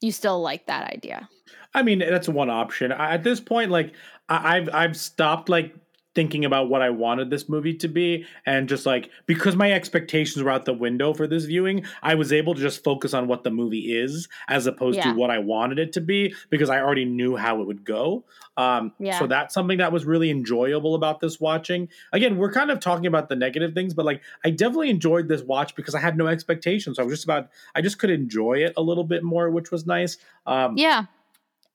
[0.00, 1.28] You still like that idea?
[1.74, 2.92] I mean, that's one option.
[2.92, 3.92] I, at this point, like
[4.28, 5.74] I, I've I've stopped like
[6.14, 10.42] thinking about what I wanted this movie to be, and just like because my expectations
[10.42, 13.44] were out the window for this viewing, I was able to just focus on what
[13.44, 15.12] the movie is as opposed Yeah.
[15.12, 18.24] to what I wanted it to be because I already knew how it would go.
[18.58, 19.18] Um, Yeah.
[19.18, 21.88] So that's something that was really enjoyable about this watching.
[22.12, 25.42] Again, we're kind of talking about the negative things, but like I definitely enjoyed this
[25.42, 26.96] watch because I had no expectations.
[26.96, 29.70] So I was just about I just could enjoy it a little bit more, which
[29.70, 30.18] was nice.
[30.46, 31.04] Um, Yeah,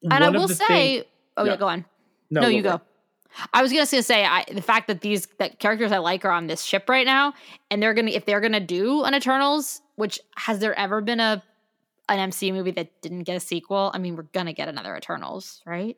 [0.03, 0.67] and I will say,
[0.99, 1.03] thing-
[1.37, 1.57] oh yeah, Yeah.
[1.57, 1.85] go on.
[2.29, 2.81] no, No, you go.
[3.53, 6.31] I was gonna say, say I, the fact that these that characters I like are
[6.31, 7.33] on this ship right now,
[7.69, 11.43] and they're gonna if they're gonna do an Eternals, which has there ever been a
[12.09, 13.91] an MCU movie that didn't get a sequel?
[13.93, 15.97] I mean, we're gonna get another Eternals, right?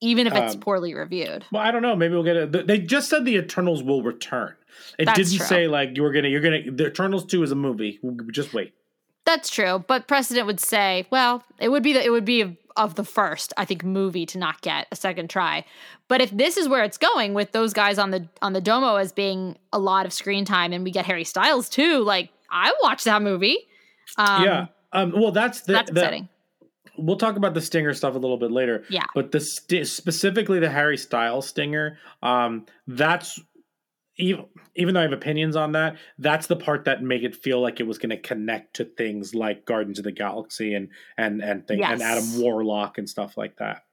[0.00, 1.44] Even if it's Um, poorly reviewed.
[1.50, 1.96] Well, I don't know.
[1.96, 2.66] Maybe we'll get it.
[2.68, 4.54] They just said the Eternals will return.
[4.96, 5.46] It That's didn't true.
[5.46, 6.28] say like you were gonna.
[6.28, 6.70] You're gonna.
[6.70, 7.98] The Eternals two is a movie.
[8.30, 8.74] Just wait.
[9.24, 12.94] That's true, but precedent would say, well, it would be the, it would be of,
[12.94, 15.64] the first, I think, movie to not get a second try.
[16.08, 18.96] But if this is where it's going with those guys on the on the Domo
[18.96, 22.72] as being a lot of screen time, and we get Harry Styles too, like I
[22.82, 23.58] watch that movie.
[24.16, 24.66] Um, yeah.
[24.92, 25.12] Um.
[25.12, 25.74] Well, that's the.
[25.74, 26.28] that's the- exciting.
[26.96, 28.84] we'll talk about the stinger stuff a little bit later.
[28.88, 29.04] Yeah.
[29.14, 31.98] But the sti- specifically the Harry Styles stinger.
[32.22, 32.66] Um.
[32.86, 33.38] That's.
[34.18, 37.60] Even, even though I have opinions on that, that's the part that make it feel
[37.60, 41.40] like it was going to connect to things like Guardians of the Galaxy and and
[41.42, 43.84] and thing, and Adam Warlock and stuff like that.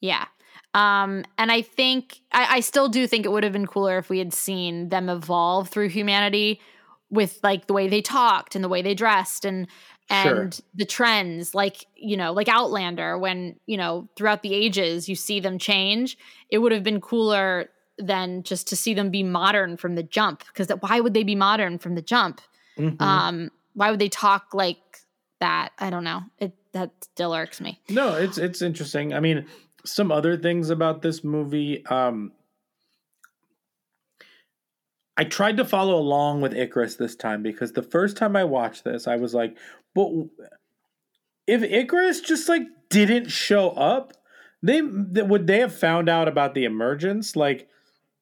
[0.00, 0.26] Yeah.
[0.74, 4.08] Um, and I think I, I still do think it would have been cooler if
[4.08, 6.60] we had seen them evolve through humanity
[7.10, 9.68] with like the way they talked and the way they dressed and
[10.08, 15.14] and the trends like you know like outlander when you know throughout the ages you
[15.14, 16.18] see them change
[16.50, 17.68] it would have been cooler
[17.98, 21.34] than just to see them be modern from the jump because why would they be
[21.34, 22.40] modern from the jump
[22.78, 23.00] Mhm.
[23.00, 24.78] um why would they talk like
[25.40, 29.12] that i don't know it that still irks me No, it's it's interesting.
[29.12, 29.44] I mean,
[29.84, 31.84] some other things about this movie.
[31.86, 32.32] Um,
[35.18, 38.84] I tried to follow along with Ikaris this time because the first time I watched
[38.84, 39.56] this, I was like,
[39.94, 40.08] "But
[41.46, 44.14] if Ikaris just like didn't show up,
[44.62, 47.36] they would they have found out about the emergence?
[47.36, 47.68] Like,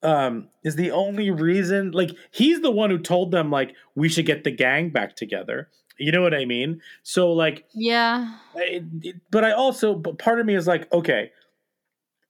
[0.02, 4.26] um, is the only reason like he's the one who told them like we should
[4.26, 5.68] get the gang back together.
[5.98, 6.80] You know what I mean?
[7.02, 8.84] So like." yeah I-
[9.30, 11.30] but I also, but part of me is like, okay,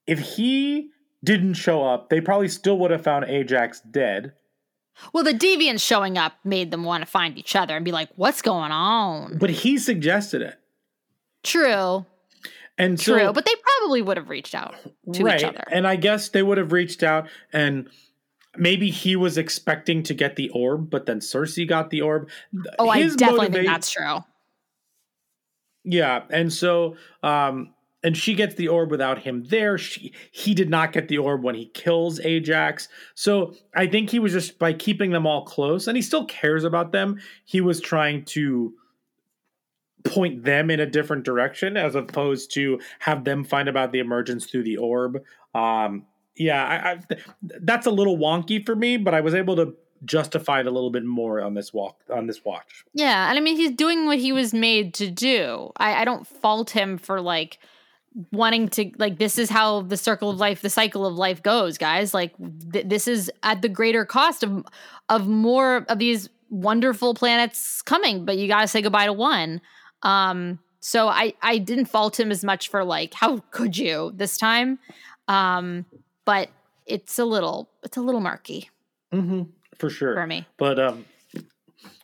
[0.07, 0.91] if he
[1.23, 4.33] didn't show up, they probably still would have found Ajak dead.
[5.13, 8.09] Well, the deviants showing up made them want to find each other and be like,
[8.17, 10.59] "What's going on?" But he suggested it,
[11.43, 12.05] True,
[12.81, 13.33] and so true.
[13.33, 14.75] but they probably would have reached out
[15.13, 15.63] to right, each other.
[15.71, 17.89] and I guess they would have reached out, and
[18.57, 22.29] maybe he was expecting to get the orb, but then Sersi got the orb.
[22.79, 24.25] Oh, His I definitely think that's true.
[25.85, 29.77] Yeah, and so um and she gets the orb without him there.
[29.77, 32.89] She he did not get the orb when he kills Ajak.
[33.15, 36.65] So I think he was just by keeping them all close and he still cares
[36.65, 37.21] about them.
[37.45, 38.75] He was trying to
[40.05, 44.47] point them in a different direction as opposed to have them find about the emergence
[44.47, 45.23] through the orb.
[45.55, 49.75] Um yeah, I, I that's a little wonky for me, but I was able to
[50.05, 52.85] justify it a little bit more on this walk on this watch.
[52.95, 55.73] Yeah, and I mean he's doing what he was made to do.
[55.77, 57.59] I, I don't fault him for like
[58.33, 61.79] wanting to like this is how the circle of life, the cycle of life goes,
[61.79, 62.15] guys.
[62.15, 62.35] Like
[62.73, 64.65] th- this is at the greater cost of
[65.09, 69.61] of more of these wonderful planets coming, but you got to say goodbye to one.
[70.03, 74.37] Um so I I didn't fault him as much for like how could you this
[74.39, 74.79] time.
[75.29, 75.85] Um
[76.25, 76.49] but
[76.87, 78.71] it's a little it's a little murky
[79.13, 79.43] Mm-hmm.
[79.77, 80.15] For sure.
[80.15, 80.47] for me.
[80.57, 81.05] But um,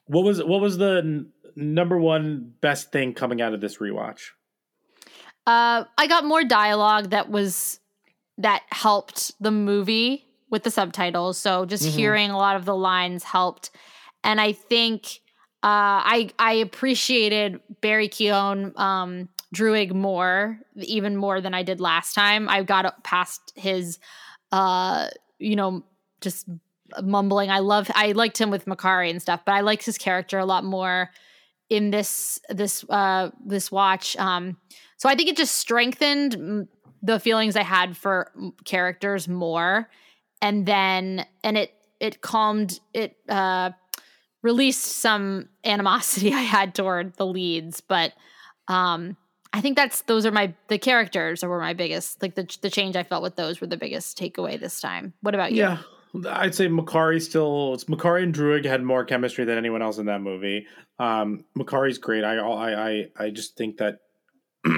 [0.07, 4.31] what was what was the n- number one best thing coming out of this rewatch?
[5.47, 7.79] Uh, I got more dialogue that was
[8.39, 11.39] that helped the movie with the subtitles.
[11.39, 13.71] So just hearing a lot of the lines helped,
[14.25, 15.21] and I think
[15.67, 22.15] uh, I I appreciated Barry Keoghan um, Druig more, even more than I did last
[22.15, 22.49] time.
[22.49, 23.99] I got past his,
[24.53, 25.09] uh,
[25.41, 25.83] you know,
[26.21, 26.49] just
[27.03, 27.51] mumbling.
[27.51, 30.47] I love I liked him with Makkari and stuff, but I liked his character a
[30.47, 31.11] lot more
[31.69, 34.17] in this this uh this watch.
[34.19, 34.59] Um
[34.99, 36.69] so I think it just strengthened
[37.03, 38.31] the feelings I had for
[38.65, 39.91] characters more
[40.41, 43.71] and then and it it calmed it uh
[44.47, 48.13] released some animosity I had toward the leads, but
[48.69, 49.17] um
[49.53, 52.95] I think that's those are my the characters were my biggest like the the change
[52.95, 55.15] I felt with those were the biggest takeaway this time.
[55.21, 55.59] What about you?
[55.59, 55.79] Yeah,
[56.29, 57.77] I'd say Makkari still.
[57.89, 60.67] Makkari and Druig had more chemistry than anyone else in that movie.
[60.99, 62.23] Um, Makkari's great.
[62.23, 63.99] I I I I just think that.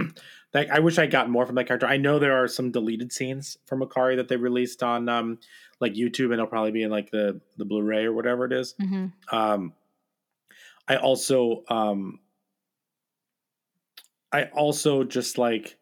[0.54, 1.86] Like I wish I got more from that character.
[1.86, 5.38] I know there are some deleted scenes from Makkari that they released on um
[5.80, 8.74] like YouTube, and it'll probably be in like the the Blu-ray or whatever it is.
[8.80, 9.12] Mhm.
[9.30, 9.72] Um,
[10.88, 12.20] I also um,
[14.32, 15.76] I also just like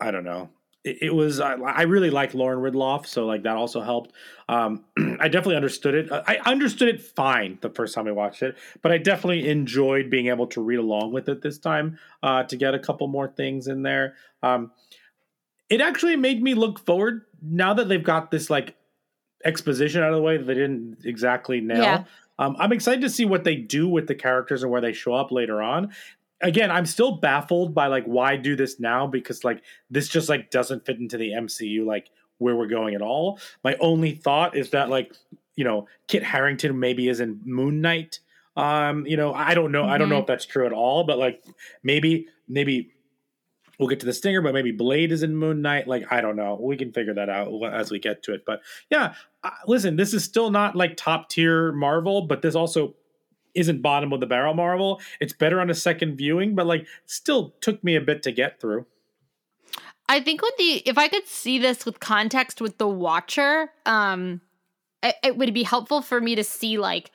[0.00, 0.50] I don't know.
[0.84, 4.12] It, it was I, I really like Lauren Ridloff, so like that also helped.
[4.48, 4.84] Um,
[5.20, 6.08] I definitely understood it.
[6.12, 10.28] I understood it fine the first time I watched it, but I definitely enjoyed being
[10.28, 13.66] able to read along with it this time uh, to get a couple more things
[13.66, 14.14] in there.
[14.42, 14.70] Um,
[15.68, 18.74] it actually made me look forward now that they've got this like
[19.44, 21.82] exposition out of the way that they didn't exactly nail.
[21.82, 22.04] Yeah.
[22.38, 25.12] Um, I'm excited to see what they do with the characters and where they show
[25.14, 25.90] up later on.
[26.40, 30.50] Again, I'm still baffled by like why do this now because like this just like
[30.50, 33.40] doesn't fit into the MCU like where we're going at all.
[33.64, 35.12] My only thought is that like
[35.56, 38.20] you know Kit Harington maybe is in Moon Knight.
[38.56, 39.84] Um, you know, I don't know.
[39.84, 40.22] I don't know Mhm.
[40.22, 41.42] if that's true at all, but like
[41.82, 42.92] maybe maybe
[43.78, 45.86] we'll get to the stinger, but maybe Blade is in Moon Knight.
[45.86, 46.58] Like I don't know.
[46.60, 48.44] We can figure that out as we get to it.
[48.44, 48.60] But
[48.90, 52.94] yeah, uh, listen, this is still not like top tier Marvel, but this also
[53.54, 55.00] isn't bottom of the barrel Marvel.
[55.20, 58.60] It's better on a second viewing, but like still took me a bit to get
[58.60, 58.86] through.
[60.08, 64.40] I think with the if I could see this with context with the watcher, um,
[65.02, 67.10] it, it would be helpful for me to see like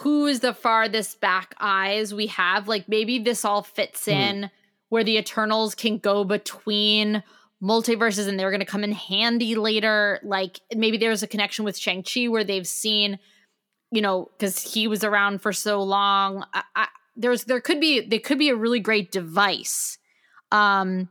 [0.00, 2.68] who is the farthest back eyes we have.
[2.68, 4.50] Like maybe this all fits in
[4.88, 7.22] where the Eternals can go between
[7.62, 10.20] multiverses and they're going to come in handy later.
[10.22, 13.18] Like maybe there's a connection with Shang Chi where they've seen,
[13.90, 16.44] you know, because he was around for so long.
[16.52, 19.98] I, I, there's there could be they could be a really great device.
[20.52, 21.08] Um,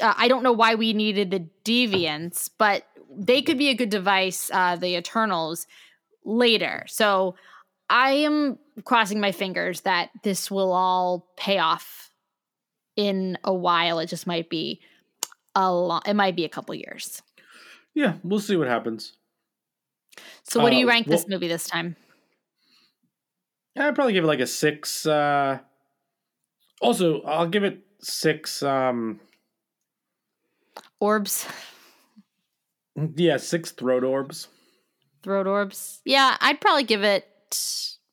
[0.00, 2.84] uh, I don't know why we needed the deviants, but
[3.16, 5.66] they could be a good device, uh, the Eternals,
[6.24, 6.84] later.
[6.88, 7.36] So
[7.88, 12.11] I am crossing my fingers that this will all pay off
[12.96, 13.98] in a while.
[13.98, 14.80] It just might be
[15.54, 16.08] a lot.
[16.08, 17.22] It might be a couple years.
[17.94, 19.12] Yeah, we'll see what happens.
[20.44, 21.96] So, what do Uh, you rank this movie this time?
[23.78, 25.06] I'd probably give it like a six.
[25.06, 25.58] Uh,
[26.80, 28.62] also, I'll give it six.
[28.62, 29.20] Um,
[31.00, 31.46] Orbs,
[33.16, 34.48] yeah, six throat orbs.
[35.22, 36.00] throat orbs.
[36.04, 37.26] Yeah, I'd probably give it.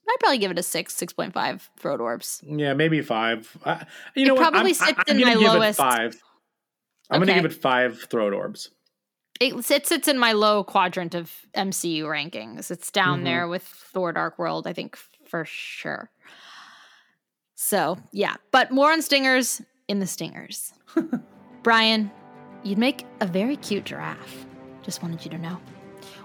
[0.09, 2.41] I'd probably give it a six, six point five throat orbs.
[2.45, 3.55] Yeah, maybe five.
[3.63, 3.83] Uh,
[4.15, 4.51] you It know what?
[4.51, 6.23] probably I'm, sits I'm in gonna my give lowest- It five.
[7.11, 7.31] I'm Okay.
[7.31, 8.69] gonna give it five throat orbs.
[9.39, 12.69] It, it sits in my low quadrant of MCU rankings.
[12.71, 13.25] It's down Mhm.
[13.25, 14.97] there with Thor: Dark World, I think
[15.27, 16.09] for sure.
[17.55, 20.73] So yeah, but more on stingers in the stingers.
[21.63, 22.11] Bryan,
[22.63, 24.45] you'd make a very cute giraffe.
[24.81, 25.59] Just wanted you to know.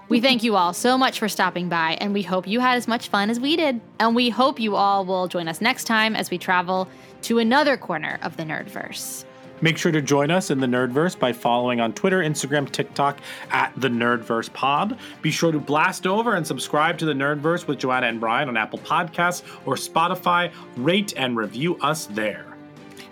[0.07, 2.87] We thank you all so much for stopping by, and we hope you had as
[2.87, 3.81] much fun as we did.
[3.99, 6.87] And we hope you all will join us next time as we travel
[7.23, 9.25] to another corner of the Nerdverse.
[9.61, 13.73] Make sure to join us in the Nerdverse by following on Twitter, Instagram, TikTok at
[13.77, 14.97] the Nerdverse Pod.
[15.23, 18.57] Be sure to blast over and subscribe to the Nerdverse with Joanna and Bryan on
[18.57, 20.51] Apple Podcasts or Spotify.
[20.77, 22.54] Rate and review us there.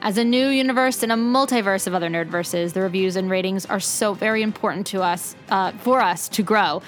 [0.03, 3.79] As a new universe and a multiverse of other nerdverses, the reviews and ratings are
[3.79, 6.81] so very important to us, uh, for us to grow.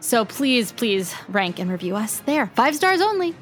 [0.00, 2.48] So please, please rank and review us there.
[2.48, 3.34] Five stars only.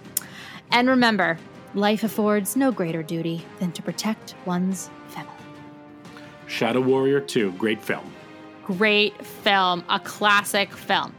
[0.71, 1.39] And remember,
[1.75, 5.33] life affords no greater duty than to protect one's family.
[6.47, 8.13] Shadow Warrior 2, great film.
[8.63, 11.13] Great film, a classic film.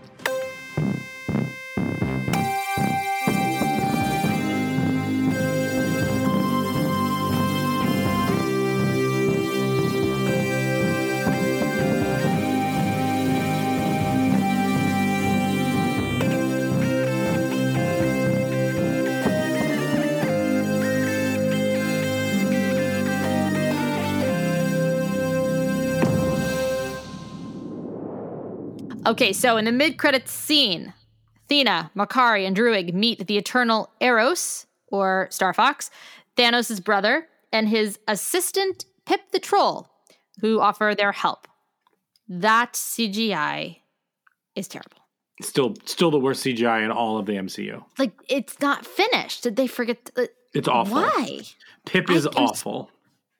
[29.11, 30.93] Okay, so in the mid credits scene,
[31.45, 35.89] Athena, Makkari, and Druig meet the eternal Eros, or Starfox,
[36.37, 39.89] Thanos' brother, and his assistant, Pip the Troll,
[40.39, 41.49] who offer their help.
[42.29, 43.79] That CGI
[44.55, 45.01] is terrible.
[45.41, 47.83] Still, still the worst CGI in all of the MCU.
[47.99, 49.43] Like, it's not finished.
[49.43, 50.05] Did they forget?
[50.05, 51.01] To, uh, It's awful.
[51.01, 51.41] Why?
[51.85, 52.89] Pip is awful.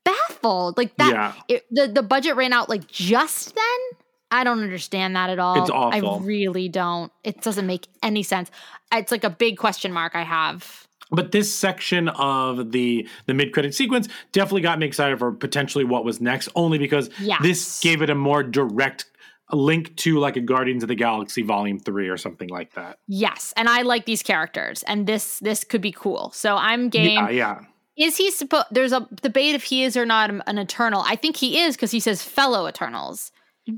[0.03, 0.77] Baffled.
[0.77, 1.11] Like that.
[1.13, 1.33] Yeah.
[1.47, 3.99] It, the the budget ran out like just then.
[4.31, 5.61] I don't understand that at all.
[5.61, 6.15] It's awful.
[6.21, 7.11] I really don't.
[7.23, 8.49] It doesn't make any sense.
[8.93, 10.87] It's like a big question mark I have.
[11.11, 15.83] But this section of the the mid credit sequence definitely got me excited for potentially
[15.83, 16.47] what was next.
[16.55, 17.41] Only because Yes.
[17.41, 19.05] this gave it a more direct
[19.51, 22.99] link to like a Guardians of the Galaxy Volume Three or something like that.
[23.07, 26.31] Yes, and I like these characters, and this this could be cool.
[26.33, 27.09] So I'm game.
[27.09, 27.59] Yeah, yeah.
[27.97, 28.67] Is he supposed?
[28.71, 31.03] There's a debate if he is or not an Eternal.
[31.05, 33.33] I think he is because he says fellow Eternals.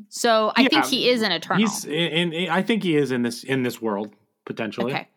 [0.09, 1.61] So I think he is an Eternal.
[1.61, 2.49] He's in, in.
[2.49, 4.13] I think he is in this in this world
[4.45, 4.93] potentially.
[4.93, 5.07] Okay.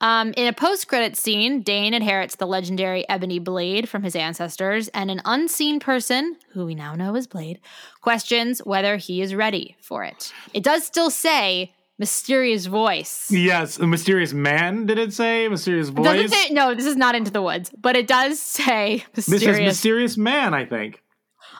[0.00, 5.10] Um, in a post-credit scene, Dane inherits the legendary ebony blade from his ancestors, and
[5.10, 7.60] an unseen person, who we now know as Blade,
[8.02, 10.34] questions whether he is ready for it.
[10.52, 13.30] It does still say mysterious voice.
[13.30, 14.84] Yes, a mysterious man.
[14.84, 16.04] Did it say mysterious voice?
[16.04, 16.74] doesn't say no.
[16.74, 19.60] This is not into the woods, but it does say this mysterious.
[19.60, 20.52] is mysterious man.
[20.52, 21.02] I think.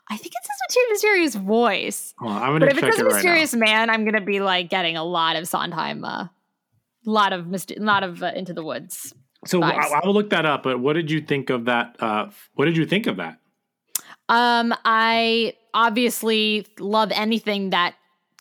[0.08, 2.14] I think it says myster- mysterious voice.
[2.20, 4.40] On, I'm gonna But if it check says it right mysterious man, I'm gonna be
[4.40, 6.30] like getting a lot of Sondheim, a
[7.04, 9.14] lot of myst- lot of uh, Into the Woods.
[9.46, 9.92] So vibes.
[9.92, 10.62] I, I will look that up.
[10.62, 11.96] But what did you think of that?
[12.00, 13.38] Uh, what did you think of that?
[14.28, 17.94] Um, I obviously love anything that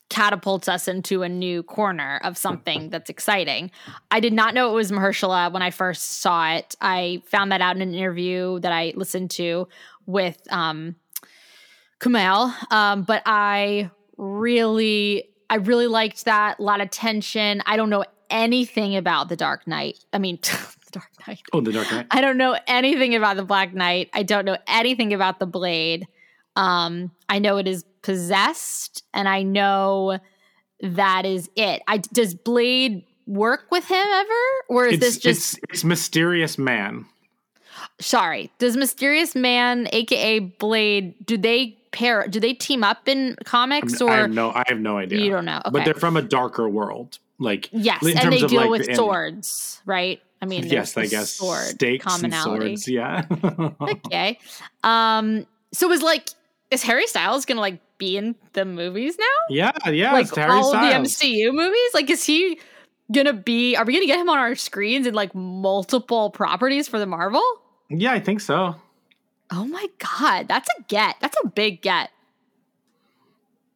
[0.09, 3.72] catapults us into a new corner of something that's exciting.
[4.11, 6.76] I did not know it was Mahershala when I first saw it.
[6.82, 9.68] I found that out in an interview that I listened to
[10.05, 10.95] with um
[11.99, 12.53] Kumail.
[12.71, 16.59] Um, but I really I really liked that.
[16.59, 17.61] A lot of tension.
[17.65, 19.99] I don't know anything about the Dark Knight.
[20.13, 21.41] I mean the Dark Knight.
[21.53, 22.07] Oh, the Dark Knight.
[22.11, 24.09] I don't know anything about the Black Knight.
[24.13, 26.07] I don't know anything about the Blade.
[26.55, 30.19] Um, I know it is possessed, and I know
[30.81, 31.81] that is it.
[31.87, 34.31] I does Blade work with him ever,
[34.69, 37.05] or is It's, this just it's it's mysterious man.
[37.99, 38.51] sorry?
[38.59, 42.27] Does Mysterious Man, aka Blade, do they pair?
[42.27, 45.19] Do they team up in comics, or I have no I have no idea.
[45.19, 45.61] You don't know.
[45.71, 47.17] But they're from a darker world.
[47.39, 50.21] Like yes, and they deal like, with the- swords, right?
[50.41, 52.75] I mean, Yes, I guess sword stakes and commonality.
[52.75, 52.87] swords.
[52.87, 53.25] Yeah.
[53.81, 54.37] okay.
[54.83, 56.29] Um, so is like,
[56.69, 59.25] is Harry Styles gonna like be in the movies now?
[59.49, 60.13] yeah, yeah.
[60.13, 61.17] like it's Harry all Styles.
[61.17, 61.93] the MCU movies?
[61.93, 62.59] Like, is he
[63.13, 63.75] gonna be?
[63.75, 67.43] Are we gonna get him on our screens in like multiple properties for the Marvel?
[67.89, 68.75] Yeah, I think so.
[69.55, 71.15] Oh my god, that's a get.
[71.21, 72.09] That's a big get.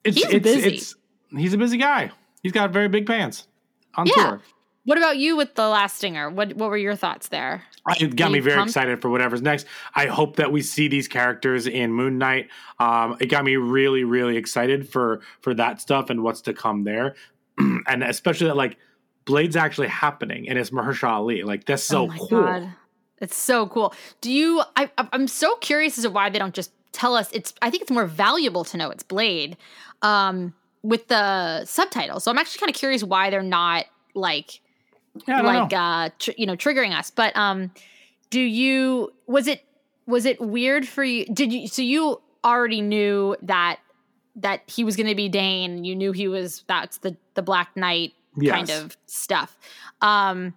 [0.04, 0.76] It's, He's it's, busy.
[0.76, 0.96] It's,
[1.36, 2.12] he's a busy guy.
[2.44, 3.48] He's got very big pants
[3.96, 4.14] on Yeah.
[4.16, 4.42] tour.
[4.86, 6.30] What about you with the Last Stinger?
[6.30, 7.64] What What were your thoughts there?
[8.00, 8.70] It got Are me very pumped?
[8.72, 9.66] excited for whatever's next.
[9.96, 12.50] I hope that we see these characters in Moon Knight.
[12.80, 16.84] Um, it got me really, really excited for for that stuff and what's to come
[16.84, 17.16] there,
[17.58, 18.78] and especially that like
[19.26, 21.44] Blade's actually happening and it's Mahershala Ali.
[21.44, 22.28] Like that's so oh my cool.
[22.30, 22.74] god,
[23.22, 23.94] it's so cool.
[24.22, 24.62] Do you?
[24.76, 27.30] I I'm so curious as to why they don't just tell us.
[27.32, 27.54] It's.
[27.62, 29.58] I think it's more valuable to know it's Blade,
[30.02, 30.54] um,
[30.84, 32.24] with the subtitles.
[32.24, 34.62] So I'm actually kind of curious why they're not like
[35.28, 37.72] Yeah, like uh tr- you know triggering us but um
[38.30, 39.64] do you was it
[40.08, 43.80] was it weird for you did you so you already knew that
[44.36, 45.84] that he was going to be Dane.
[45.84, 48.14] You knew he was that's the the Black Knight
[48.54, 49.58] kind of stuff.
[50.02, 50.54] Um,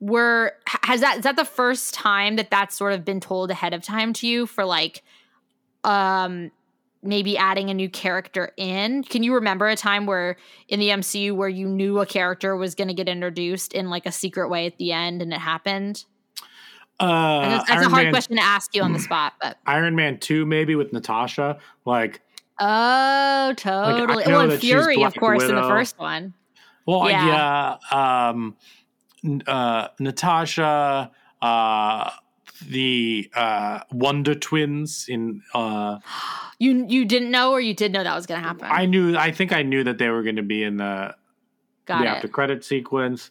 [0.00, 3.74] were has that is that the first time that that's sort of been told ahead
[3.74, 5.02] of time to you for like,
[5.84, 6.50] um,
[7.02, 9.02] maybe adding a new character in?
[9.02, 10.36] Can you remember a time where
[10.68, 14.06] in the MCU where you knew a character was going to get introduced in like
[14.06, 16.04] a secret way at the end and it happened?
[16.98, 19.94] Uh, that's, that's a hard Man- question to ask you on the spot, but Iron
[19.96, 21.58] Man two maybe with Natasha.
[21.86, 22.20] Like,
[22.58, 24.24] oh, totally.
[24.24, 26.34] know well, and Fury, of course, in the first one.
[26.86, 27.76] well, Yeah.
[27.90, 28.28] yeah.
[28.28, 28.54] um,
[29.46, 31.10] uh, Natasha,
[31.42, 32.10] uh,
[32.68, 35.42] the uh, Wonder Twins in.
[35.54, 35.98] Uh,
[36.58, 38.66] You you didn't know, or you did know that was going to happen.
[38.70, 39.16] I knew.
[39.16, 41.14] I think I knew that they were going to be in the
[41.86, 42.08] Got the it.
[42.08, 43.30] after credit sequence.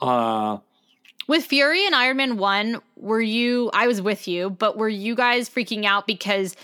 [0.00, 0.58] Uh,
[1.26, 5.14] With Fury and Iron Man 1, were you I was with you, but were you
[5.14, 6.54] guys freaking out because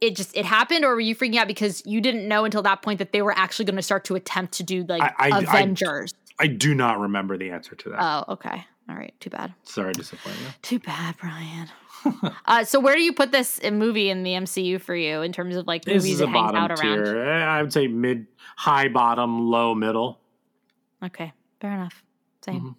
[0.00, 2.82] it just it happened or were you freaking out because you didn't know until that
[2.82, 5.38] point that they were actually going to start to attempt to do like I- I-
[5.40, 6.14] Avengers?
[6.38, 7.98] I do not remember the answer to that.
[8.00, 8.64] oh, okay.
[8.88, 9.52] All right, too bad.
[9.64, 10.46] Sorry to disappoint you.
[10.62, 11.68] Too bad, Bryan.
[12.46, 15.56] uh, so where do you put this movie in the MCU for you in terms
[15.56, 17.04] of like This movies is a it hangs out around?
[17.04, 17.22] tier.
[17.22, 18.26] Eh, I would say mid,
[18.56, 20.20] high, bottom, low, middle.
[21.04, 22.02] Okay, fair enough.
[22.42, 22.60] Same.
[22.62, 22.74] Mhm.